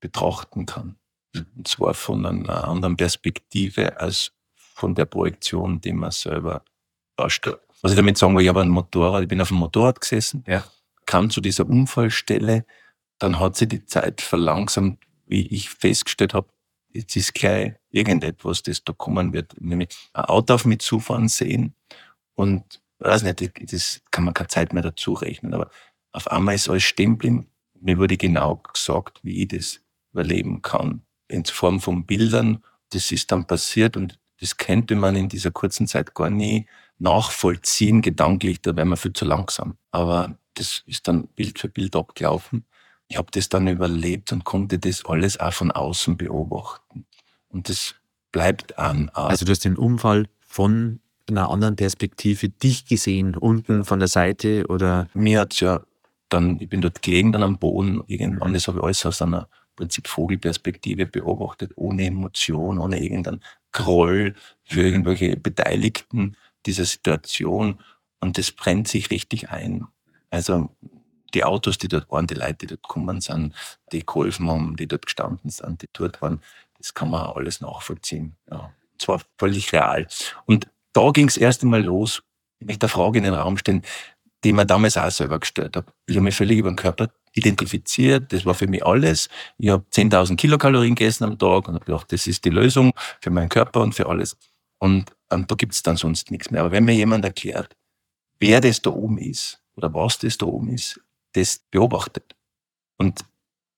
betrachten 0.00 0.66
kann. 0.66 0.96
Und 1.34 1.68
zwar 1.68 1.94
von 1.94 2.24
einer 2.24 2.66
anderen 2.66 2.96
Perspektive 2.96 4.00
als 4.00 4.32
von 4.56 4.94
der 4.94 5.04
Projektion, 5.04 5.80
die 5.80 5.92
man 5.92 6.10
selber 6.10 6.62
darstellt. 7.16 7.58
Was 7.82 7.92
ich 7.92 7.96
damit 7.96 8.18
sagen 8.18 8.36
will, 8.36 8.42
ich 8.42 8.48
habe 8.48 8.62
ein 8.62 8.68
Motorrad, 8.68 9.22
ich 9.22 9.28
bin 9.28 9.40
auf 9.40 9.48
dem 9.48 9.58
Motorrad 9.58 10.00
gesessen, 10.00 10.44
ja. 10.46 10.64
kam 11.06 11.30
zu 11.30 11.40
dieser 11.40 11.68
Unfallstelle, 11.68 12.64
dann 13.18 13.38
hat 13.38 13.56
sich 13.56 13.68
die 13.68 13.84
Zeit 13.84 14.20
verlangsamt, 14.20 14.98
wie 15.26 15.46
ich 15.48 15.70
festgestellt 15.70 16.34
habe, 16.34 16.48
jetzt 16.92 17.14
ist 17.16 17.34
gleich 17.34 17.74
irgendetwas, 17.90 18.62
das 18.62 18.82
da 18.84 18.92
kommen 18.92 19.32
wird, 19.32 19.60
nämlich 19.60 19.90
ein 20.12 20.24
Auto 20.24 20.54
auf 20.54 20.64
mich 20.64 20.80
zufahren 20.80 21.28
sehen 21.28 21.74
und 22.34 22.80
weiß 22.98 23.22
nicht, 23.22 23.72
das 23.72 24.00
kann 24.10 24.24
man 24.24 24.34
keine 24.34 24.48
Zeit 24.48 24.72
mehr 24.72 24.82
dazu 24.82 25.12
rechnen, 25.12 25.54
aber 25.54 25.70
auf 26.12 26.28
einmal 26.28 26.54
ist 26.54 26.68
alles 26.68 26.84
stehen 26.84 27.12
geblieben. 27.12 27.50
Mir 27.80 27.98
wurde 27.98 28.16
genau 28.16 28.56
gesagt, 28.56 29.20
wie 29.22 29.42
ich 29.42 29.48
das 29.48 29.80
überleben 30.12 30.62
kann. 30.62 31.02
In 31.28 31.44
Form 31.44 31.80
von 31.80 32.04
Bildern. 32.06 32.62
Das 32.90 33.12
ist 33.12 33.30
dann 33.30 33.46
passiert 33.46 33.96
und 33.96 34.18
das 34.40 34.56
könnte 34.56 34.94
man 34.94 35.16
in 35.16 35.28
dieser 35.28 35.50
kurzen 35.50 35.86
Zeit 35.86 36.14
gar 36.14 36.30
nie 36.30 36.66
nachvollziehen, 36.98 38.02
gedanklich, 38.02 38.60
da 38.60 38.74
wäre 38.74 38.86
man 38.86 38.96
viel 38.96 39.12
zu 39.12 39.24
langsam. 39.24 39.76
Aber 39.90 40.36
das 40.54 40.82
ist 40.86 41.06
dann 41.08 41.28
Bild 41.28 41.58
für 41.58 41.68
Bild 41.68 41.94
abgelaufen. 41.94 42.64
Ich 43.08 43.16
habe 43.16 43.28
das 43.30 43.48
dann 43.48 43.68
überlebt 43.68 44.32
und 44.32 44.44
konnte 44.44 44.78
das 44.78 45.04
alles 45.04 45.38
auch 45.40 45.52
von 45.52 45.70
außen 45.70 46.16
beobachten. 46.16 47.06
Und 47.48 47.68
das 47.68 47.94
bleibt 48.32 48.78
an. 48.78 49.10
Also 49.14 49.44
du 49.44 49.52
hast 49.52 49.64
den 49.64 49.76
Unfall 49.76 50.26
von 50.40 51.00
einer 51.28 51.50
anderen 51.50 51.76
Perspektive 51.76 52.48
dich 52.48 52.86
gesehen, 52.86 53.36
unten 53.36 53.84
von 53.84 53.98
der 53.98 54.08
Seite 54.08 54.66
oder? 54.68 55.08
Mir 55.14 55.40
hat's 55.40 55.60
ja 55.60 55.82
dann, 56.28 56.58
ich 56.60 56.68
bin 56.68 56.80
dort 56.80 57.02
gelegen, 57.02 57.32
dann 57.32 57.42
am 57.42 57.58
Boden, 57.58 58.02
irgendwann, 58.06 58.52
das 58.52 58.68
habe 58.68 58.78
ich 58.78 58.84
alles 58.84 59.06
aus 59.06 59.22
einer 59.22 59.48
Prinzip 59.78 60.08
Vogelperspektive 60.08 61.06
beobachtet, 61.06 61.70
ohne 61.76 62.06
Emotion, 62.06 62.80
ohne 62.80 63.00
irgendeinen 63.00 63.44
Groll 63.70 64.34
für 64.64 64.82
irgendwelche 64.82 65.36
Beteiligten 65.36 66.36
dieser 66.66 66.84
Situation. 66.84 67.78
Und 68.18 68.38
das 68.38 68.50
brennt 68.50 68.88
sich 68.88 69.10
richtig 69.10 69.50
ein. 69.50 69.86
Also 70.30 70.70
die 71.32 71.44
Autos, 71.44 71.78
die 71.78 71.86
dort 71.86 72.10
waren, 72.10 72.26
die 72.26 72.34
Leute, 72.34 72.56
die 72.56 72.66
dort 72.66 72.82
gekommen 72.82 73.20
sind, 73.20 73.54
die 73.92 74.04
geholfen 74.04 74.50
haben, 74.50 74.76
die 74.76 74.88
dort 74.88 75.06
gestanden 75.06 75.50
sind, 75.50 75.82
die 75.82 75.88
dort 75.92 76.20
waren, 76.20 76.40
das 76.78 76.92
kann 76.92 77.10
man 77.10 77.26
alles 77.26 77.60
nachvollziehen. 77.60 78.36
Ja. 78.50 78.72
Zwar 78.98 79.20
völlig 79.38 79.72
real. 79.72 80.08
Und 80.46 80.68
da 80.92 81.10
ging 81.12 81.28
es 81.28 81.36
erst 81.36 81.62
einmal 81.62 81.84
los. 81.84 82.24
Ich 82.58 82.66
möchte 82.66 82.86
eine 82.86 82.90
Frage 82.90 83.18
in 83.18 83.24
den 83.24 83.34
Raum 83.34 83.56
stellen, 83.58 83.82
die 84.42 84.52
mir 84.52 84.66
damals 84.66 84.96
auch 84.96 85.10
selber 85.10 85.38
gestellt 85.38 85.76
habe. 85.76 85.92
Ich 86.06 86.16
habe 86.16 86.24
mich 86.24 86.34
völlig 86.34 86.58
über 86.58 86.70
den 86.70 86.76
Körper 86.76 87.10
identifiziert. 87.38 88.32
Das 88.32 88.44
war 88.44 88.54
für 88.54 88.66
mich 88.66 88.84
alles. 88.84 89.28
Ich 89.58 89.70
habe 89.70 89.84
10.000 89.92 90.36
Kilokalorien 90.36 90.94
gegessen 90.94 91.24
am 91.24 91.38
Tag 91.38 91.68
und 91.68 91.74
habe 91.74 91.84
gedacht, 91.84 92.12
das 92.12 92.26
ist 92.26 92.44
die 92.44 92.50
Lösung 92.50 92.92
für 93.20 93.30
meinen 93.30 93.48
Körper 93.48 93.80
und 93.80 93.94
für 93.94 94.06
alles. 94.06 94.36
Und, 94.78 95.06
und 95.30 95.50
da 95.50 95.54
gibt 95.54 95.72
es 95.72 95.82
dann 95.82 95.96
sonst 95.96 96.30
nichts 96.30 96.50
mehr. 96.50 96.60
Aber 96.60 96.72
wenn 96.72 96.84
mir 96.84 96.94
jemand 96.94 97.24
erklärt, 97.24 97.76
wer 98.38 98.60
das 98.60 98.82
da 98.82 98.90
oben 98.90 99.18
ist 99.18 99.60
oder 99.76 99.92
was 99.94 100.18
das 100.18 100.38
da 100.38 100.46
oben 100.46 100.70
ist, 100.70 101.00
das 101.32 101.60
beobachtet. 101.70 102.36
Und 102.96 103.24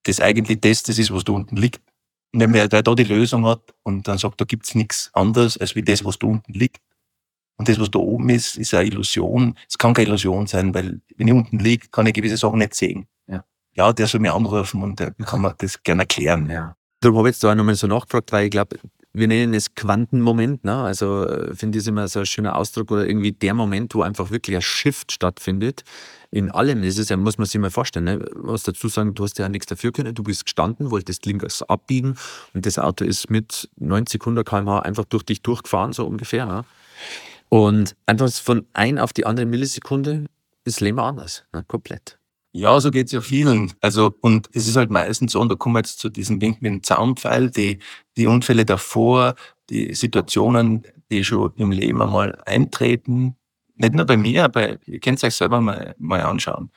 das 0.05 0.21
eigentlich 0.21 0.61
das, 0.61 0.83
das 0.83 0.99
ist, 0.99 1.13
was 1.13 1.25
da 1.25 1.33
unten 1.33 1.57
liegt. 1.57 1.81
Und 2.33 2.41
wenn 2.41 2.53
wer 2.53 2.69
da 2.69 2.83
die 2.95 3.05
Lösung 3.05 3.47
hat 3.47 3.75
und 3.83 4.07
dann 4.07 4.19
sagt, 4.19 4.41
da 4.41 4.45
gibt's 4.45 4.75
nichts 4.75 5.11
anderes 5.15 5.57
als 5.59 5.75
wie 5.75 5.83
das, 5.83 6.05
was 6.05 6.19
da 6.19 6.27
unten 6.27 6.53
liegt, 6.53 6.81
und 7.61 7.69
das, 7.69 7.79
was 7.79 7.91
da 7.91 7.99
oben 7.99 8.31
ist, 8.31 8.57
ist 8.57 8.73
eine 8.73 8.89
Illusion. 8.89 9.55
Es 9.69 9.77
kann 9.77 9.93
keine 9.93 10.09
Illusion 10.09 10.47
sein, 10.47 10.73
weil 10.73 11.03
wenn 11.19 11.29
ich 11.29 11.35
unten 11.35 11.59
liege, 11.59 11.89
kann 11.89 12.07
ich 12.07 12.15
gewisse 12.15 12.39
Sachen 12.39 12.59
nicht 12.59 12.75
sehen. 12.75 13.07
Ja, 13.75 13.93
der 13.93 14.07
soll 14.07 14.21
mir 14.21 14.35
anrufen 14.35 14.83
und 14.83 14.99
der 14.99 15.13
kann 15.13 15.43
mir 15.43 15.55
das 15.59 15.83
gerne 15.83 16.03
erklären. 16.03 16.51
Ja. 16.51 16.77
Darum 17.01 17.19
habe 17.19 17.29
ich 17.29 17.35
jetzt 17.35 17.45
da 17.45 17.53
auch 17.53 17.55
nochmal 17.55 17.75
so 17.77 17.87
nachgefragt, 17.87 18.33
weil 18.33 18.47
ich 18.47 18.51
glaube, 18.51 18.77
wir 19.13 19.27
nennen 19.27 19.55
es 19.55 19.75
Quantenmoment. 19.75 20.65
Ne? 20.65 20.77
Also 20.77 21.27
äh, 21.27 21.55
finde 21.55 21.79
ich 21.79 21.87
immer 21.87 22.07
so 22.09 22.21
ein 22.21 22.27
schöner 22.27 22.57
Ausdruck 22.57 22.91
oder 22.91 23.07
irgendwie 23.07 23.33
der 23.33 23.55
Moment, 23.55 23.95
wo 23.95 24.03
einfach 24.03 24.31
wirklich 24.31 24.57
ein 24.57 24.63
Shift 24.63 25.13
stattfindet. 25.13 25.83
In 26.31 26.51
allem, 26.51 26.83
ist 26.83 27.11
ja, 27.11 27.17
muss 27.17 27.39
man 27.39 27.47
sich 27.47 27.61
mal 27.61 27.71
vorstellen. 27.71 28.05
Ne? 28.05 28.25
Was 28.35 28.63
dazu 28.63 28.89
sagen, 28.89 29.15
du 29.15 29.25
hast 29.25 29.39
ja 29.39 29.49
nichts 29.49 29.67
dafür 29.67 29.93
können, 29.93 30.15
du 30.15 30.23
bist 30.23 30.45
gestanden, 30.45 30.91
wolltest 30.91 31.27
links 31.27 31.63
abbiegen 31.63 32.17
und 32.55 32.67
das 32.67 32.79
Auto 32.79 33.05
ist 33.05 33.31
mit 33.31 33.69
90, 33.77 34.21
100 34.23 34.47
km/h 34.47 34.81
einfach 34.81 35.05
durch 35.07 35.25
dich 35.25 35.43
durchgefahren, 35.43 35.93
so 35.93 36.07
ungefähr. 36.07 36.47
Ne? 36.47 36.65
Und 37.49 37.97
einfach 38.07 38.31
von 38.31 38.67
ein 38.75 38.99
auf 38.99 39.13
die 39.13 39.27
andere 39.27 39.47
Millisekunde 39.47 40.27
ist 40.65 40.81
Leben 40.81 41.01
anders, 41.01 41.45
ne? 41.53 41.65
komplett. 41.67 42.20
Ja, 42.55 42.81
so 42.81 42.91
geht's 42.91 43.13
ja 43.13 43.21
vielen. 43.21 43.73
Also, 43.81 44.13
und 44.23 44.49
es 44.53 44.67
ist 44.67 44.77
halt 44.77 44.91
meistens 44.91 45.33
so, 45.33 45.41
und 45.41 45.51
da 45.51 45.55
kommen 45.55 45.75
wir 45.77 45.81
jetzt 45.81 46.01
zu 46.01 46.09
diesem 46.09 46.41
Wink 46.41 46.61
mit 46.61 46.73
dem 46.73 46.83
Zaunpfeil, 46.83 47.51
die, 47.51 47.79
die 48.17 48.27
Unfälle 48.27 48.65
davor, 48.65 49.37
die 49.71 49.95
Situationen, 49.95 50.83
die 51.11 51.23
schon 51.25 51.53
im 51.57 51.71
Leben 51.71 52.03
einmal 52.03 52.37
eintreten, 52.47 53.37
nicht 53.77 53.95
nur 53.95 54.05
bei 54.05 54.17
mir, 54.17 54.45
aber 54.45 54.85
ihr 54.87 54.99
könnt 55.01 55.19
es 55.19 55.25
euch 55.25 55.35
selber 55.37 55.61
mal, 55.61 55.95
mal 55.99 56.21
anschauen. 56.23 56.71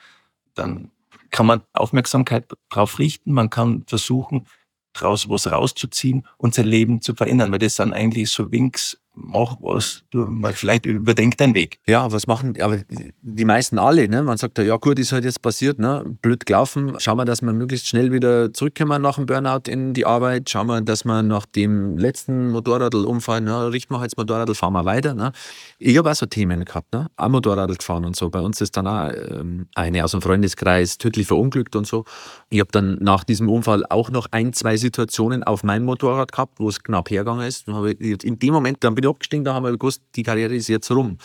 Dann 0.53 0.91
kann 1.31 1.47
man 1.47 1.61
Aufmerksamkeit 1.73 2.45
darauf 2.69 2.99
richten, 2.99 3.33
man 3.33 3.49
kann 3.49 3.83
versuchen, 3.87 4.47
daraus 4.93 5.27
was 5.29 5.51
rauszuziehen 5.51 6.27
und 6.37 6.53
sein 6.53 6.67
Leben 6.67 7.01
zu 7.01 7.15
verändern, 7.15 7.51
weil 7.51 7.59
das 7.59 7.77
sind 7.77 7.93
eigentlich 7.93 8.29
so 8.29 8.51
Winks 8.51 8.99
mach 9.15 9.57
was, 9.61 10.03
du 10.11 10.27
vielleicht 10.53 10.85
überdenk 10.85 11.37
deinen 11.37 11.53
Weg. 11.53 11.79
Ja, 11.87 12.11
was 12.11 12.25
machen, 12.25 12.59
aber 12.59 12.79
die 13.21 13.45
meisten 13.45 13.77
alle, 13.77 14.07
ne? 14.07 14.23
Man 14.23 14.37
sagt 14.37 14.57
ja, 14.57 14.75
gut, 14.77 14.97
ist 14.97 15.11
halt 15.11 15.23
jetzt 15.23 15.41
passiert, 15.41 15.79
ne? 15.79 16.03
Blöd 16.21 16.45
gelaufen. 16.45 16.95
Schauen 16.97 17.17
wir, 17.17 17.25
dass 17.25 17.41
wir 17.41 17.53
möglichst 17.53 17.87
schnell 17.87 18.11
wieder 18.11 18.53
zurückkommen 18.53 19.01
nach 19.01 19.15
dem 19.15 19.25
Burnout 19.25 19.69
in 19.69 19.93
die 19.93 20.05
Arbeit. 20.05 20.49
Schauen 20.49 20.67
wir, 20.67 20.81
dass 20.81 21.05
wir 21.05 21.21
nach 21.21 21.45
dem 21.45 21.97
letzten 21.97 22.51
Motorradunfall, 22.51 23.41
ne, 23.41 23.71
richten 23.71 23.93
wir 23.93 23.99
halt 23.99 24.11
das 24.11 24.17
Motorrad, 24.17 24.55
fahren 24.55 24.73
wir 24.73 24.85
weiter. 24.85 25.13
Ne? 25.13 25.31
Ich 25.77 25.97
habe 25.97 26.09
auch 26.09 26.15
so 26.15 26.25
Themen 26.25 26.65
gehabt, 26.65 26.91
ne? 26.93 27.07
Auch 27.15 27.29
Motorrad 27.29 27.77
gefahren 27.77 28.05
und 28.05 28.15
so. 28.15 28.29
Bei 28.29 28.41
uns 28.41 28.61
ist 28.61 28.75
dann 28.77 28.87
auch 28.87 29.11
ähm, 29.13 29.67
eine 29.75 30.03
aus 30.03 30.11
dem 30.11 30.21
Freundeskreis 30.21 30.97
tödlich 30.97 31.27
verunglückt 31.27 31.75
und 31.75 31.85
so. 31.85 32.05
Ich 32.49 32.59
habe 32.59 32.71
dann 32.71 32.97
nach 32.99 33.23
diesem 33.23 33.49
Unfall 33.49 33.83
auch 33.89 34.09
noch 34.09 34.27
ein, 34.31 34.53
zwei 34.53 34.77
Situationen 34.77 35.43
auf 35.43 35.63
meinem 35.63 35.85
Motorrad 35.85 36.31
gehabt, 36.31 36.59
wo 36.59 36.69
es 36.69 36.81
knapp 36.81 37.11
hergegangen 37.11 37.47
ist. 37.47 37.67
in 37.67 38.39
dem 38.39 38.53
Moment, 38.53 38.83
dann 38.83 38.95
bin 38.95 39.02
ich 39.03 39.09
abgestiegen, 39.09 39.43
da 39.43 39.53
haben 39.53 39.63
wir 39.63 39.77
gewusst, 39.77 40.01
die 40.15 40.23
Karriere 40.23 40.55
ist 40.55 40.67
jetzt 40.67 40.89
rum. 40.91 41.17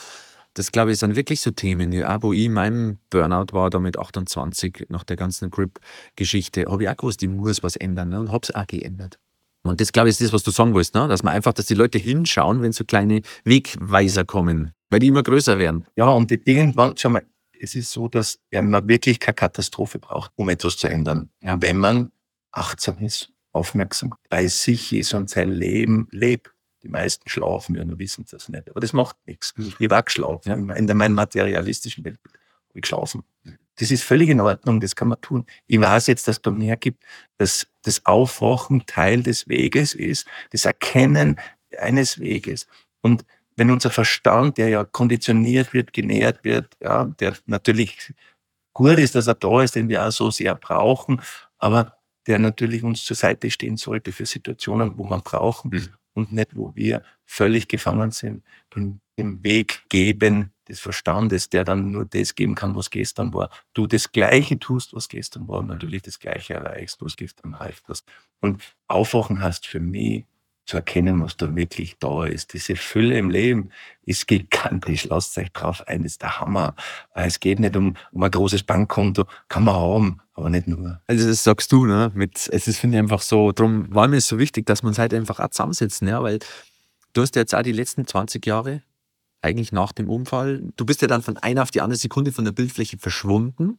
Das, 0.55 0.73
glaube 0.73 0.93
ich, 0.93 0.99
sind 0.99 1.15
wirklich 1.15 1.41
so 1.41 1.51
Themen. 1.51 1.93
Ja, 1.93 2.23
wo 2.23 2.33
ich 2.33 2.47
in 2.47 2.53
meinem 2.53 2.99
Burnout 3.11 3.53
war, 3.53 3.71
da 3.71 3.79
mit 3.79 3.99
28, 3.99 4.87
nach 4.89 5.05
der 5.05 5.17
ganzen 5.17 5.51
Grip-Geschichte, 5.51 6.67
habe 6.69 6.83
ich 6.83 6.89
auch 6.89 6.97
gewusst, 6.97 7.23
ich 7.23 7.29
muss 7.29 7.63
was 7.63 7.77
ändern 7.77 8.09
ne? 8.09 8.21
und 8.21 8.33
habe 8.33 8.41
es 8.43 8.55
auch 8.55 8.67
geändert. 8.67 9.19
Und 9.63 9.81
das, 9.81 9.93
glaube 9.93 10.09
ich, 10.09 10.15
ist 10.15 10.23
das, 10.23 10.33
was 10.33 10.43
du 10.43 10.51
sagen 10.51 10.75
willst, 10.75 10.95
ne? 10.95 11.07
dass 11.09 11.23
man 11.23 11.35
einfach, 11.35 11.53
dass 11.53 11.67
die 11.67 11.75
Leute 11.75 11.99
hinschauen, 11.99 12.63
wenn 12.63 12.73
so 12.73 12.85
kleine 12.85 13.23
Wegweiser 13.45 14.25
kommen, 14.25 14.73
weil 14.91 15.01
die 15.01 15.09
immer 15.09 15.23
größer 15.23 15.59
werden. 15.59 15.85
Ja, 15.97 16.09
und 16.09 16.31
irgendwann, 16.31 16.97
schau 16.97 17.11
mal, 17.11 17.23
es 17.61 17.75
ist 17.75 17.93
so, 17.93 18.09
dass 18.09 18.41
man 18.53 18.89
wirklich 18.89 19.21
keine 19.21 19.35
Katastrophe 19.35 19.99
braucht, 19.99 20.33
um 20.37 20.49
etwas 20.49 20.77
zu 20.77 20.89
ändern. 20.89 21.31
Ja. 21.43 21.61
Wenn 21.61 21.79
man 21.79 22.13
achtsam 22.53 22.99
ist, 22.99 23.33
aufmerksam 23.53 24.15
bei 24.29 24.47
sich 24.47 24.93
ist 24.93 25.15
und 25.15 25.31
sein 25.31 25.51
Leben 25.51 26.09
lebt. 26.11 26.53
Die 26.83 26.89
meisten 26.89 27.29
schlafen 27.29 27.75
ja, 27.75 27.85
nur 27.85 27.99
wissen 27.99 28.25
das 28.31 28.49
nicht. 28.49 28.71
Aber 28.71 28.81
das 28.81 28.93
macht 28.93 29.17
nichts. 29.27 29.55
Ich 29.57 29.75
habe 29.87 29.99
auch 29.99 30.05
geschlafen. 30.05 30.49
Ja. 30.49 30.55
In 30.77 30.87
meinem 30.87 31.15
materialistischen 31.15 32.05
Welt 32.05 32.19
habe 32.25 32.39
ich 32.75 32.83
geschlafen. 32.83 33.25
Das 33.79 33.91
ist 33.91 34.03
völlig 34.03 34.29
in 34.29 34.41
Ordnung, 34.41 34.81
das 34.81 34.97
kann 34.97 35.09
man 35.09 35.21
tun. 35.21 35.47
Ich 35.67 35.81
weiß 35.81 36.09
jetzt, 36.09 36.27
dass 36.27 36.43
da 36.43 36.51
mehr 36.51 36.77
gibt, 36.77 37.05
dass 37.37 37.67
das 37.83 38.05
Aufwachen 38.07 38.87
Teil 38.87 39.23
des 39.23 39.49
Weges 39.49 39.95
ist, 39.95 40.27
das 40.51 40.65
Erkennen 40.65 41.39
eines 41.79 42.19
Weges. 42.19 42.67
Und 43.03 43.25
wenn 43.57 43.71
unser 43.71 43.91
Verstand, 43.91 44.59
der 44.59 44.69
ja 44.69 44.85
konditioniert 44.85 45.73
wird, 45.73 45.93
genährt 45.93 46.43
wird, 46.45 46.77
ja, 46.81 47.05
der 47.05 47.37
natürlich 47.47 48.13
gut 48.73 48.99
ist, 48.99 49.15
dass 49.15 49.29
er 49.29 49.35
da 49.35 49.63
ist, 49.63 49.77
den 49.77 49.89
wir 49.89 50.05
auch 50.05 50.13
so 50.13 50.31
sehr 50.31 50.55
brauchen, 50.55 51.21
aber 51.59 51.97
der 52.27 52.39
natürlich 52.39 52.83
uns 52.83 53.05
zur 53.05 53.17
Seite 53.17 53.51
stehen 53.51 53.77
sollte 53.77 54.13
für 54.13 54.27
Situationen, 54.27 54.99
wo 54.99 55.05
man 55.05 55.23
brauchen. 55.23 55.71
Mhm 55.71 55.89
und 56.19 56.33
nicht, 56.33 56.57
wo 56.57 56.75
wir 56.75 57.03
völlig 57.25 57.69
gefangen 57.69 58.11
sind 58.11 58.45
in 58.75 59.01
dem 59.19 59.43
Weg 59.45 59.85
geben 59.89 60.53
des 60.69 60.81
Verstandes, 60.81 61.49
der 61.49 61.65
dann 61.65 61.93
nur 61.93 62.05
das 62.05 62.35
geben 62.35 62.55
kann, 62.55 62.75
was 62.75 62.91
gestern 62.91 63.33
war. 63.33 63.51
Du 63.73 63.87
das 63.87 64.13
Gleiche 64.13 64.59
tust, 64.59 64.95
was 64.95 65.09
gestern 65.09 65.49
war, 65.49 65.61
und 65.61 65.69
natürlich 65.69 66.03
das 66.03 66.19
Gleiche 66.19 66.55
erreichst, 66.55 67.01
was 67.01 67.17
gestern 67.17 67.55
reicht. 67.55 67.85
Und 68.41 68.63
Aufwachen 68.87 69.43
heißt 69.43 69.67
für 69.67 69.81
mich 69.81 70.27
zu 70.69 70.77
erkennen, 70.77 71.23
was 71.23 71.39
da 71.39 71.57
wirklich 71.57 71.97
da 71.99 72.27
ist. 72.27 72.53
Diese 72.53 72.77
Fülle 72.77 73.17
im 73.17 73.31
Leben 73.31 73.71
ist 74.05 74.29
gigantisch. 74.29 75.07
Lasst 75.09 75.39
euch 75.39 75.51
drauf 75.53 75.83
ein, 75.89 76.05
ist 76.05 76.21
der 76.21 76.41
Hammer. 76.41 76.75
Es 77.15 77.41
geht 77.41 77.59
nicht 77.59 77.75
um, 77.75 77.97
um 78.13 78.23
ein 78.23 78.31
großes 78.31 78.65
Bankkonto, 78.65 79.25
kann 79.49 79.65
man 79.65 79.75
haben, 79.75 80.21
aber 80.35 80.51
nicht 80.51 80.69
nur. 80.69 81.01
Also 81.07 81.27
das 81.27 81.43
sagst 81.43 81.73
du, 81.73 81.87
ne? 81.87 82.13
Mit, 82.15 82.51
es 82.53 82.69
ist, 82.69 82.79
finde 82.79 82.99
ich, 82.99 83.03
einfach 83.03 83.23
so, 83.23 83.51
darum 83.53 83.93
war 83.95 84.09
mir 84.09 84.21
so 84.21 84.39
wichtig, 84.39 84.67
dass 84.67 84.83
man 84.83 84.91
uns 84.91 84.99
halt 84.99 85.15
einfach 85.15 85.41
auch 85.41 85.49
zusammensetzen, 85.49 86.07
ja, 86.07 86.23
weil 86.23 86.39
du 87.15 87.23
hast 87.23 87.35
ja 87.35 87.41
jetzt 87.41 87.55
auch 87.55 87.63
die 87.63 87.73
letzten 87.73 88.07
20 88.07 88.45
Jahre 88.45 88.83
eigentlich 89.41 89.73
nach 89.73 89.93
dem 89.93 90.11
Unfall, 90.11 90.63
du 90.77 90.85
bist 90.85 91.01
ja 91.01 91.09
dann 91.09 91.23
von 91.23 91.39
einer 91.39 91.63
auf 91.63 91.71
die 91.71 91.81
andere 91.81 91.97
Sekunde 91.97 92.31
von 92.31 92.45
der 92.45 92.53
Bildfläche 92.53 92.99
verschwunden. 92.99 93.79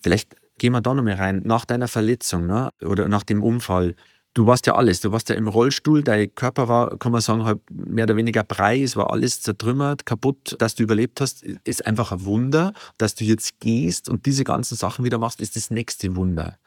Vielleicht 0.00 0.36
gehen 0.58 0.72
wir 0.72 0.82
da 0.82 0.94
nochmal 0.94 1.14
rein. 1.14 1.42
Nach 1.44 1.64
deiner 1.64 1.88
Verletzung 1.88 2.46
ne? 2.46 2.70
oder 2.82 3.08
nach 3.08 3.24
dem 3.24 3.42
Unfall, 3.42 3.96
du 4.36 4.46
warst 4.46 4.66
ja 4.66 4.74
alles. 4.74 5.00
Du 5.00 5.12
warst 5.12 5.28
ja 5.30 5.34
im 5.34 5.48
Rollstuhl, 5.48 6.02
dein 6.02 6.32
Körper 6.34 6.68
war, 6.68 6.98
kann 6.98 7.10
man 7.10 7.20
sagen, 7.20 7.44
halt 7.44 7.60
mehr 7.70 8.04
oder 8.04 8.16
weniger 8.16 8.44
brei, 8.44 8.82
es 8.82 8.94
war 8.94 9.10
alles 9.10 9.40
zertrümmert, 9.40 10.04
kaputt. 10.04 10.56
Dass 10.58 10.74
du 10.74 10.82
überlebt 10.82 11.20
hast, 11.20 11.42
ist 11.42 11.86
einfach 11.86 12.12
ein 12.12 12.24
Wunder. 12.24 12.74
Dass 12.98 13.14
du 13.14 13.24
jetzt 13.24 13.60
gehst 13.60 14.08
und 14.08 14.26
diese 14.26 14.44
ganzen 14.44 14.76
Sachen 14.76 15.04
wieder 15.04 15.18
machst, 15.18 15.40
ist 15.40 15.56
das 15.56 15.70
nächste 15.70 16.14
Wunder. 16.16 16.58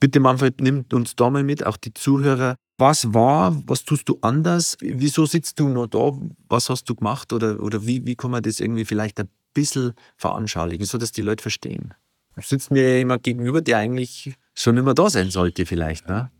Bitte, 0.00 0.20
Manfred, 0.20 0.60
nimm 0.60 0.84
uns 0.92 1.16
da 1.16 1.30
mal 1.30 1.44
mit, 1.44 1.64
auch 1.64 1.76
die 1.76 1.94
Zuhörer. 1.94 2.56
Was 2.76 3.14
war, 3.14 3.56
was 3.66 3.84
tust 3.84 4.08
du 4.08 4.18
anders? 4.20 4.76
Wieso 4.80 5.24
sitzt 5.24 5.58
du 5.60 5.68
noch 5.68 5.86
da? 5.86 6.12
Was 6.48 6.68
hast 6.68 6.84
du 6.90 6.94
gemacht? 6.94 7.32
Oder, 7.32 7.62
oder 7.62 7.86
wie, 7.86 8.04
wie 8.04 8.16
kann 8.16 8.32
man 8.32 8.42
das 8.42 8.60
irgendwie 8.60 8.84
vielleicht 8.84 9.18
ein 9.20 9.28
bisschen 9.54 9.94
veranschaulichen, 10.16 10.84
sodass 10.84 11.12
die 11.12 11.22
Leute 11.22 11.40
verstehen? 11.40 11.94
Du 12.34 12.42
sitzt 12.42 12.70
mir 12.70 12.98
jemand 12.98 13.22
gegenüber, 13.22 13.62
der 13.62 13.78
eigentlich 13.78 14.34
schon 14.54 14.76
immer 14.76 14.92
da 14.92 15.08
sein 15.08 15.30
sollte, 15.30 15.64
vielleicht. 15.64 16.06
Ne? 16.06 16.30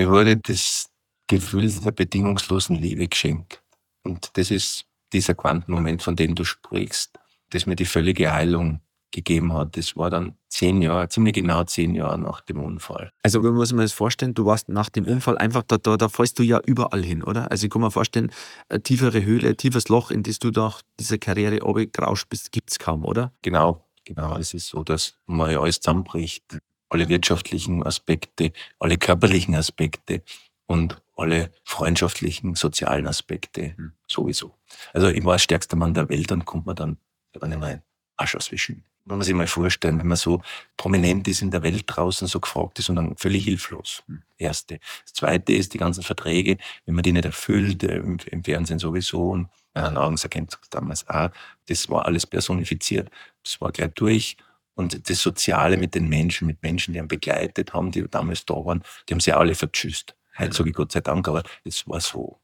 Mir 0.00 0.08
wurde 0.08 0.38
das 0.38 0.88
Gefühl 1.26 1.70
der 1.70 1.90
bedingungslosen 1.90 2.74
Liebe 2.74 3.06
geschenkt. 3.06 3.62
Und 4.02 4.30
das 4.32 4.50
ist 4.50 4.86
dieser 5.12 5.34
Quantenmoment, 5.34 6.02
von 6.02 6.16
dem 6.16 6.34
du 6.34 6.42
sprichst, 6.42 7.18
das 7.50 7.66
mir 7.66 7.76
die 7.76 7.84
völlige 7.84 8.32
Heilung 8.32 8.80
gegeben 9.10 9.52
hat. 9.52 9.76
Das 9.76 9.98
war 9.98 10.08
dann 10.08 10.38
zehn 10.48 10.80
Jahre, 10.80 11.10
ziemlich 11.10 11.34
genau 11.34 11.64
zehn 11.64 11.94
Jahre 11.94 12.16
nach 12.18 12.40
dem 12.40 12.60
Unfall. 12.60 13.12
Also 13.22 13.42
man 13.42 13.52
muss 13.52 13.72
man 13.74 13.82
das 13.82 13.92
vorstellen, 13.92 14.32
du 14.32 14.46
warst 14.46 14.70
nach 14.70 14.88
dem 14.88 15.04
Unfall 15.04 15.36
einfach, 15.36 15.64
da, 15.64 15.76
da, 15.76 15.98
da 15.98 16.08
fällst 16.08 16.38
du 16.38 16.44
ja 16.44 16.62
überall 16.64 17.04
hin, 17.04 17.22
oder? 17.22 17.50
Also 17.50 17.66
ich 17.66 17.70
kann 17.70 17.82
mir 17.82 17.90
vorstellen, 17.90 18.32
eine 18.70 18.82
tiefere 18.82 19.22
Höhle, 19.22 19.50
ein 19.50 19.58
tiefes 19.58 19.90
Loch, 19.90 20.10
in 20.10 20.22
das 20.22 20.38
du 20.38 20.48
nach 20.48 20.80
dieser 20.98 21.18
Karriere 21.18 21.58
gerauscht 21.88 22.30
bist, 22.30 22.52
gibt 22.52 22.70
es 22.70 22.78
kaum, 22.78 23.04
oder? 23.04 23.34
Genau, 23.42 23.84
genau. 24.06 24.38
Es 24.38 24.54
ist 24.54 24.68
so, 24.68 24.82
dass 24.82 25.18
man 25.26 25.50
ja 25.50 25.60
alles 25.60 25.78
zusammenbricht. 25.78 26.42
Alle 26.90 27.08
wirtschaftlichen 27.08 27.82
Aspekte, 27.84 28.52
alle 28.78 28.98
körperlichen 28.98 29.54
Aspekte 29.54 30.22
und 30.66 31.00
alle 31.16 31.50
freundschaftlichen, 31.64 32.54
sozialen 32.54 33.06
Aspekte 33.06 33.74
mhm. 33.76 33.92
sowieso. 34.06 34.54
Also 34.92 35.08
ich 35.08 35.24
war 35.24 35.38
stärkster 35.38 35.76
Mann 35.76 35.94
der 35.94 36.08
Welt, 36.08 36.30
dann 36.30 36.44
kommt 36.44 36.66
man 36.66 36.76
dann, 36.76 36.96
dann 37.32 37.52
immer 37.52 37.80
Arsch 38.16 38.36
auswischen 38.36 38.84
wenn 39.10 39.18
man 39.18 39.24
sich 39.24 39.34
mal 39.34 39.46
vorstellen, 39.46 39.98
wenn 39.98 40.06
man 40.06 40.16
so 40.16 40.40
prominent 40.76 41.26
ist 41.28 41.42
in 41.42 41.50
der 41.50 41.62
Welt 41.62 41.84
draußen, 41.86 42.28
so 42.28 42.40
gefragt 42.40 42.78
ist 42.78 42.88
und 42.88 42.96
dann 42.96 43.16
völlig 43.16 43.44
hilflos. 43.44 44.02
Erste. 44.38 44.78
Das 45.04 45.14
zweite 45.14 45.52
ist 45.52 45.74
die 45.74 45.78
ganzen 45.78 46.02
Verträge, 46.02 46.58
wenn 46.86 46.94
man 46.94 47.02
die 47.02 47.12
nicht 47.12 47.24
erfüllt, 47.24 47.82
äh, 47.82 47.96
im, 47.96 48.18
im 48.26 48.44
Fernsehen 48.44 48.78
sowieso 48.78 49.30
und 49.30 49.48
meinen 49.74 49.96
Augen 49.96 50.16
erkennt 50.22 50.58
damals 50.70 51.08
auch, 51.08 51.30
das 51.66 51.88
war 51.88 52.06
alles 52.06 52.26
personifiziert. 52.26 53.10
Das 53.42 53.60
war 53.60 53.72
gleich 53.72 53.92
durch. 53.94 54.36
Und 54.74 55.08
das 55.10 55.20
Soziale 55.20 55.76
mit 55.76 55.94
den 55.94 56.08
Menschen, 56.08 56.46
mit 56.46 56.62
Menschen, 56.62 56.94
die 56.94 57.00
einen 57.00 57.08
begleitet 57.08 57.74
haben, 57.74 57.90
die 57.90 58.08
damals 58.08 58.46
da 58.46 58.54
waren, 58.54 58.82
die 59.08 59.14
haben 59.14 59.20
sie 59.20 59.32
alle 59.32 59.54
vertschüsst. 59.54 60.14
Heute 60.38 60.54
sage 60.54 60.70
ich 60.70 60.76
Gott 60.76 60.92
sei 60.92 61.00
Dank, 61.00 61.28
aber 61.28 61.42
das 61.64 61.86
war 61.86 62.00
so. 62.00 62.40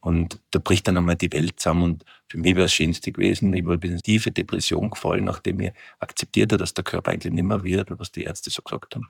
Und 0.00 0.38
da 0.50 0.58
bricht 0.58 0.86
dann 0.86 0.96
einmal 0.96 1.16
die 1.16 1.32
Welt 1.32 1.58
zusammen. 1.58 1.82
Und 1.82 2.04
für 2.28 2.38
mich 2.38 2.56
war 2.56 2.64
es 2.64 2.74
Schönste 2.74 3.10
gewesen. 3.10 3.52
Ich 3.54 3.64
war 3.64 3.82
in 3.82 3.90
eine 3.90 4.02
tiefe 4.02 4.30
Depression 4.30 4.90
gefallen, 4.90 5.24
nachdem 5.24 5.60
ich 5.60 5.72
akzeptiert 5.98 6.52
habe, 6.52 6.58
dass 6.58 6.74
der 6.74 6.84
Körper 6.84 7.10
eigentlich 7.10 7.32
nicht 7.32 7.44
mehr 7.44 7.64
wird, 7.64 7.88
was 7.98 8.12
die 8.12 8.24
Ärzte 8.24 8.50
so 8.50 8.62
gesagt 8.62 8.94
haben. 8.94 9.08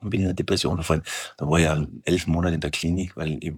Und 0.00 0.10
bin 0.10 0.20
in 0.20 0.26
eine 0.26 0.34
Depression 0.34 0.76
gefallen. 0.76 1.02
Da 1.36 1.48
war 1.48 1.58
ich 1.58 1.64
ja 1.64 1.86
elf 2.04 2.26
Monate 2.26 2.54
in 2.54 2.60
der 2.60 2.70
Klinik, 2.70 3.16
weil 3.16 3.38
ich 3.42 3.52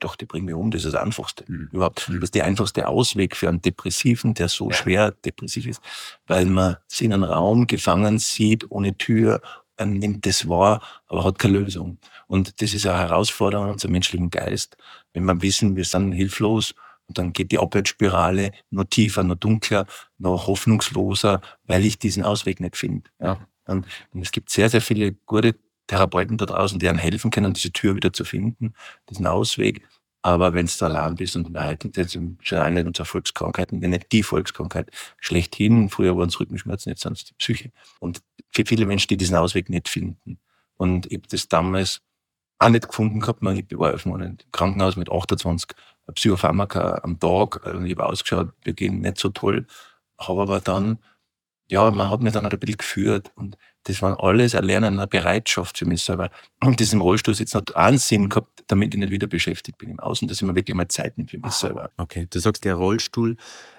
dachte, 0.00 0.24
ich 0.24 0.28
bringe 0.28 0.46
mich 0.46 0.54
um. 0.54 0.70
Das 0.70 0.84
ist 0.84 0.94
das 0.94 1.02
Einfachste 1.02 1.44
mhm. 1.46 1.68
überhaupt. 1.72 2.08
Das 2.08 2.16
ist 2.16 2.34
der 2.34 2.44
einfachste 2.44 2.88
Ausweg 2.88 3.36
für 3.36 3.48
einen 3.48 3.62
Depressiven, 3.62 4.34
der 4.34 4.48
so 4.48 4.70
schwer 4.70 5.12
depressiv 5.12 5.66
ist, 5.66 5.80
weil 6.26 6.46
man 6.46 6.76
sich 6.86 7.02
in 7.02 7.12
einem 7.12 7.24
Raum 7.24 7.66
gefangen 7.66 8.18
sieht, 8.18 8.70
ohne 8.70 8.96
Tür, 8.96 9.40
man 9.78 9.94
nimmt 9.94 10.26
das 10.26 10.48
wahr, 10.48 10.82
aber 11.06 11.24
hat 11.24 11.38
keine 11.38 11.58
Lösung. 11.58 11.98
Und 12.26 12.60
das 12.62 12.74
ist 12.74 12.86
eine 12.86 12.98
Herausforderung 12.98 13.66
an 13.66 13.72
unseren 13.72 13.92
menschlichen 13.92 14.30
Geist, 14.30 14.76
wenn 15.12 15.24
wir 15.24 15.40
wissen, 15.42 15.76
wir 15.76 15.84
sind 15.84 16.12
hilflos 16.12 16.74
und 17.08 17.18
dann 17.18 17.32
geht 17.32 17.52
die 17.52 17.58
Abwärtsspirale 17.58 18.52
noch 18.70 18.84
tiefer, 18.84 19.22
noch 19.22 19.36
dunkler, 19.36 19.86
noch 20.18 20.46
hoffnungsloser, 20.46 21.40
weil 21.64 21.84
ich 21.84 21.98
diesen 21.98 22.24
Ausweg 22.24 22.60
nicht 22.60 22.76
finde. 22.76 23.08
Ja. 23.20 23.38
Und, 23.66 23.86
und 24.12 24.22
es 24.22 24.32
gibt 24.32 24.50
sehr, 24.50 24.70
sehr 24.70 24.80
viele 24.80 25.12
gute 25.12 25.54
Therapeuten 25.86 26.36
da 26.36 26.46
draußen, 26.46 26.78
die 26.78 26.88
einem 26.88 26.98
helfen 26.98 27.30
können, 27.30 27.54
diese 27.54 27.72
Tür 27.72 27.96
wieder 27.96 28.12
zu 28.12 28.24
finden, 28.24 28.74
diesen 29.08 29.26
Ausweg. 29.26 29.86
Aber 30.22 30.54
wenn 30.54 30.66
du 30.66 30.84
allein 30.84 31.14
bist 31.14 31.36
und 31.36 31.54
der 31.54 31.76
das 31.76 32.14
ist 32.14 32.18
schon 32.40 32.58
eine 32.58 32.84
unserer 32.84 33.06
Volkskrankheiten, 33.06 33.80
wenn 33.80 33.90
nicht 33.90 34.10
die 34.10 34.24
Volkskrankheit 34.24 34.90
schlechthin. 35.20 35.88
Früher 35.88 36.16
waren 36.16 36.28
es 36.28 36.40
Rückenschmerzen, 36.40 36.90
jetzt 36.90 37.02
sind 37.02 37.12
es 37.12 37.24
die 37.24 37.34
Psyche. 37.34 37.70
Und 38.00 38.22
für 38.50 38.64
viele 38.66 38.86
Menschen, 38.86 39.06
die 39.06 39.16
diesen 39.16 39.36
Ausweg 39.36 39.68
nicht 39.68 39.88
finden. 39.88 40.40
Und 40.76 41.06
ich 41.06 41.18
habe 41.18 41.28
das 41.28 41.46
damals 41.46 42.00
auch 42.58 42.70
nicht 42.70 42.88
gefunden 42.88 43.20
gehabt. 43.20 43.40
Ich 43.40 43.78
war 43.78 43.92
elf 43.92 44.04
Monate 44.04 44.42
im 44.44 44.50
Krankenhaus 44.50 44.96
mit 44.96 45.12
28 45.12 45.70
Psychopharmaka 46.12 47.02
am 47.04 47.20
Tag. 47.20 47.64
Und 47.64 47.86
ich 47.86 47.92
habe 47.92 48.06
ausgeschaut, 48.06 48.52
wir 48.64 48.72
gehen 48.72 49.02
nicht 49.02 49.18
so 49.18 49.28
toll. 49.28 49.66
Habe 50.18 50.42
aber 50.42 50.60
dann, 50.60 50.98
ja, 51.68 51.90
man 51.90 52.10
hat 52.10 52.20
mich 52.20 52.32
dann 52.32 52.46
ein 52.46 52.58
bisschen 52.58 52.76
geführt. 52.76 53.32
Und 53.34 53.56
das 53.84 54.02
war 54.02 54.22
alles 54.22 54.54
Erlernen 54.54 54.94
einer 54.94 55.06
Bereitschaft 55.06 55.78
für 55.78 55.86
mich 55.86 56.02
selber. 56.02 56.30
Und 56.62 56.80
diesem 56.80 57.00
Rollstuhl 57.00 57.34
jetzt 57.34 57.54
noch 57.54 57.62
einen 57.74 57.98
Sinn 57.98 58.28
gehabt, 58.28 58.64
damit 58.68 58.94
ich 58.94 59.00
nicht 59.00 59.10
wieder 59.10 59.26
beschäftigt 59.26 59.78
bin 59.78 59.90
im 59.90 60.00
Außen, 60.00 60.28
dass 60.28 60.38
ich 60.38 60.42
mir 60.46 60.54
wirklich 60.54 60.76
mal 60.76 60.88
Zeit 60.88 61.16
nehme 61.16 61.28
für 61.28 61.38
mich 61.38 61.52
selber. 61.52 61.90
Okay, 61.96 62.26
du 62.28 62.38
sagst, 62.38 62.64
der 62.64 62.74
Rollstuhl 62.74 63.36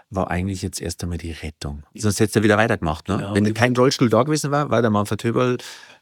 war 0.10 0.30
eigentlich 0.30 0.62
jetzt 0.62 0.82
erst 0.82 1.04
einmal 1.04 1.17
die 1.17 1.32
Rettung. 1.32 1.84
Sonst 1.93 2.19
hättest 2.19 2.38
du 2.38 2.43
wieder 2.43 2.58
weitergemacht. 2.58 3.10
Ne? 3.10 3.19
Ja, 3.21 3.36
Wenn 3.36 3.54
kein 3.54 3.76
Rollstuhl 3.76 4.10
da 4.10 4.23
gewesen 4.23 4.52
wäre, 4.52 4.69
war 4.69 4.82
der 4.82 4.91
Manfred 4.91 5.23
Höberl 5.23 5.58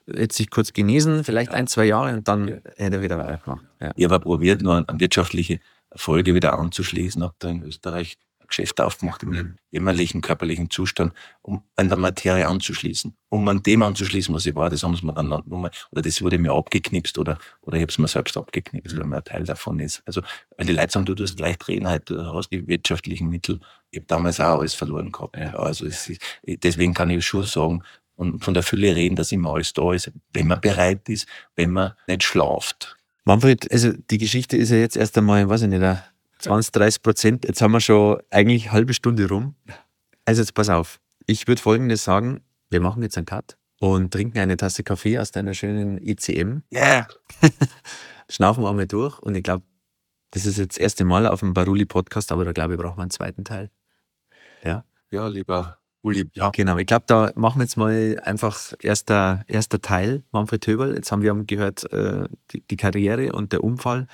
jetzt 0.06 0.36
sich 0.36 0.52
kurz 0.52 0.74
genesen, 0.74 1.24
vielleicht 1.24 1.52
ja. 1.52 1.58
ein, 1.58 1.66
zwei 1.66 1.86
Jahre 1.86 2.16
und 2.16 2.28
dann 2.28 2.48
ja. 2.48 2.56
hätte 2.76 2.98
er 2.98 3.02
wieder 3.02 3.18
weitergemacht. 3.18 3.66
Ja. 3.82 3.92
Ich 3.96 4.06
habe 4.06 4.20
probiert, 4.20 4.62
nur 4.62 4.88
an 4.88 5.00
wirtschaftliche 5.00 5.60
Erfolge 5.90 6.36
wieder 6.36 6.60
anzuschließen, 6.60 7.24
habe 7.24 7.34
da 7.40 7.50
in 7.50 7.64
Österreich 7.64 8.18
Geschäft 8.56 8.80
aufgemacht 8.80 9.24
im 9.24 9.30
mhm. 9.30 9.56
jämmerlichen 9.72 10.22
körperlichen 10.22 10.70
Zustand, 10.70 11.14
um 11.42 11.64
an 11.76 11.90
der 11.90 11.98
Materie 11.98 12.48
anzuschließen. 12.48 13.16
Um 13.30 13.48
an 13.50 13.62
dem 13.64 13.84
anzuschließen, 13.84 14.34
was 14.34 14.46
ich 14.46 14.56
war, 14.56 14.70
das 14.70 14.84
haben 14.84 14.96
sie 14.96 15.06
mir 15.06 15.14
dann 15.14 15.28
nochmal, 15.28 15.72
oder 15.92 16.02
das 16.02 16.22
wurde 16.22 16.38
mir 16.38 16.54
abgeknipst 16.54 17.18
oder, 17.18 17.38
oder 17.62 17.76
ich 17.78 17.82
habe 17.82 17.92
es 17.92 17.98
mir 17.98 18.08
selbst 18.08 18.38
abgeknipst, 18.38 18.98
weil 18.98 19.06
mir 19.06 19.18
ein 19.18 19.24
Teil 19.26 19.44
davon 19.44 19.80
ist. 19.80 20.02
Also, 20.06 20.22
weil 20.56 20.68
die 20.68 20.74
Leute 20.74 20.94
sagen, 20.94 21.06
du 21.06 21.16
hast 21.22 21.40
leicht 21.40 21.68
reden 21.68 21.88
halt, 21.88 22.10
du 22.10 22.34
hast 22.34 22.50
die 22.50 22.66
wirtschaftlichen 22.66 23.30
Mittel. 23.30 23.60
Ich 23.92 24.00
habe 24.00 24.08
damals 24.08 24.40
auch 24.40 24.60
alles 24.60 24.74
verloren 24.74 25.12
gehabt. 25.12 25.36
Ja. 25.36 25.54
Also, 25.56 25.86
ist, 25.86 26.12
deswegen 26.46 26.94
kann 26.94 27.10
ich 27.10 27.26
schon 27.26 27.44
sagen, 27.44 27.84
und 28.16 28.46
von 28.46 28.54
der 28.54 28.64
Fülle 28.64 28.96
reden, 28.96 29.18
dass 29.18 29.34
immer 29.34 29.54
alles 29.54 29.74
da 29.74 29.92
ist, 29.92 30.10
wenn 30.32 30.48
man 30.48 30.62
bereit 30.62 31.10
ist, 31.10 31.28
wenn 31.58 31.72
man 31.72 31.92
nicht 32.08 32.24
schlaft. 32.24 32.96
Manfred, 33.26 33.70
also 33.72 33.92
die 33.92 34.18
Geschichte 34.18 34.56
ist 34.56 34.70
ja 34.70 34.78
jetzt 34.78 34.96
erst 34.96 35.18
einmal, 35.18 35.50
weiß 35.50 35.64
ich 35.64 35.68
nicht, 35.68 35.82
20, 36.46 36.72
30 36.72 37.02
Prozent. 37.02 37.46
Jetzt 37.46 37.62
haben 37.62 37.72
wir 37.72 37.80
schon 37.80 38.20
eigentlich 38.30 38.66
eine 38.66 38.74
halbe 38.74 38.94
Stunde 38.94 39.28
rum. 39.28 39.56
Also 40.26 40.42
jetzt 40.42 40.54
pass 40.54 40.70
auf. 40.70 41.00
Ich 41.26 41.48
würde 41.48 41.62
folgendes 41.62 42.04
sagen: 42.04 42.42
Wir 42.70 42.82
machen 42.82 43.02
jetzt 43.02 43.18
einen 43.18 43.26
Cut 43.26 43.58
und 43.80 44.12
trinken 44.12 44.38
eine 44.38 44.56
Tasse 44.56 44.84
Kaffee 44.84 45.18
aus 45.18 45.32
deiner 45.32 45.56
schönen 45.56 45.98
ECM. 45.98 46.62
Ja. 46.70 46.82
Yeah. 46.82 47.08
Schnaufen 48.30 48.64
wir 48.64 48.70
einmal 48.70 48.88
durch 48.88 49.20
und 49.20 49.36
ich 49.36 49.44
glaube, 49.44 49.64
das 50.32 50.46
ist 50.46 50.58
jetzt 50.58 50.78
das 50.78 50.82
erste 50.82 51.06
Mal 51.06 51.26
auf 51.28 51.40
dem 51.40 51.54
Baruli-Podcast, 51.54 52.32
aber 52.32 52.46
da 52.46 52.52
glaube 52.52 52.74
ich, 52.74 52.80
brauchen 52.80 52.98
wir 52.98 53.04
einen 53.04 53.12
zweiten 53.12 53.44
Teil. 53.44 53.72
Ja. 54.64 54.84
Ja, 55.12 55.28
lieber 55.28 55.80
Uli. 56.02 56.30
Ja. 56.34 56.50
Genau, 56.52 56.78
ich 56.78 56.86
glaube, 56.86 57.06
da 57.08 57.32
machen 57.36 57.60
wir 57.60 57.64
jetzt 57.64 57.78
mal 57.78 58.20
einfach 58.24 58.74
erster, 58.80 59.44
erster 59.48 59.82
Teil, 59.82 60.24
Manfred 60.32 60.66
Höberl. 60.68 60.96
Jetzt 60.96 61.12
haben 61.12 61.24
wir 61.24 61.34
gehört, 61.46 61.92
äh, 61.92 62.28
die, 62.52 62.62
die 62.62 62.78
Karriere 62.78 63.32
und 63.32 63.52
der 63.52 63.64
Unfall 63.64 64.08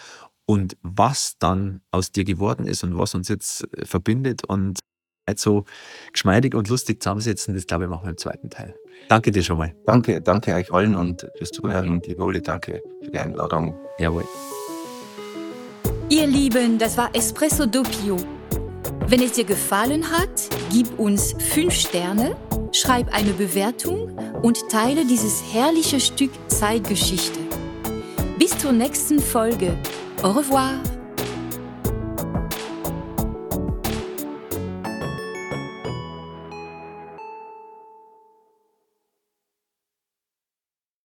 und 0.52 0.76
was 0.82 1.38
dann 1.40 1.80
aus 1.92 2.12
dir 2.12 2.26
geworden 2.26 2.68
ist 2.68 2.84
und 2.84 2.98
was 2.98 3.16
uns 3.16 3.30
jetzt 3.30 3.64
äh, 3.74 3.86
verbindet 3.86 4.44
und 4.44 4.80
so 5.38 5.64
geschmeidig 6.12 6.56
und 6.56 6.68
lustig 6.68 7.02
zusammensetzen, 7.02 7.54
das 7.54 7.66
glaube 7.66 7.86
ich 7.86 7.90
machen 7.90 8.04
wir 8.04 8.10
im 8.10 8.18
zweiten 8.18 8.50
Teil. 8.50 8.76
Danke 9.08 9.32
dir 9.32 9.44
schon 9.44 9.58
mal. 9.60 9.74
Danke, 9.86 10.20
danke 10.20 10.54
euch 10.54 10.74
allen 10.74 10.94
und 10.94 11.26
fürs 11.38 11.52
Zuhören 11.52 11.88
und 11.88 12.06
die 12.06 12.20
Wohle, 12.20 12.42
danke 12.42 12.84
für 13.02 13.12
die 13.12 13.18
Einladung. 13.18 13.74
Jawohl. 13.98 14.26
Ihr 16.10 16.28
Lieben, 16.28 16.78
das 16.78 16.98
war 16.98 17.16
Espresso 17.16 17.66
Doppio. 17.66 18.18
Wenn 19.08 19.22
es 19.22 19.32
dir 19.32 19.46
gefallen 19.46 20.04
hat, 20.12 20.50
gib 20.70 21.00
uns 21.00 21.34
5 21.54 21.74
Sterne, 21.74 22.36
schreib 22.74 23.08
eine 23.14 23.32
Bewertung 23.32 24.18
und 24.42 24.68
teile 24.68 25.06
dieses 25.06 25.42
herrliche 25.54 26.02
Stück 26.02 26.32
Zeitgeschichte. 26.50 27.40
Bis 28.38 28.58
zur 28.58 28.74
nächsten 28.74 29.20
Folge 29.20 29.78
Au 30.24 30.34
revoir. 30.34 30.74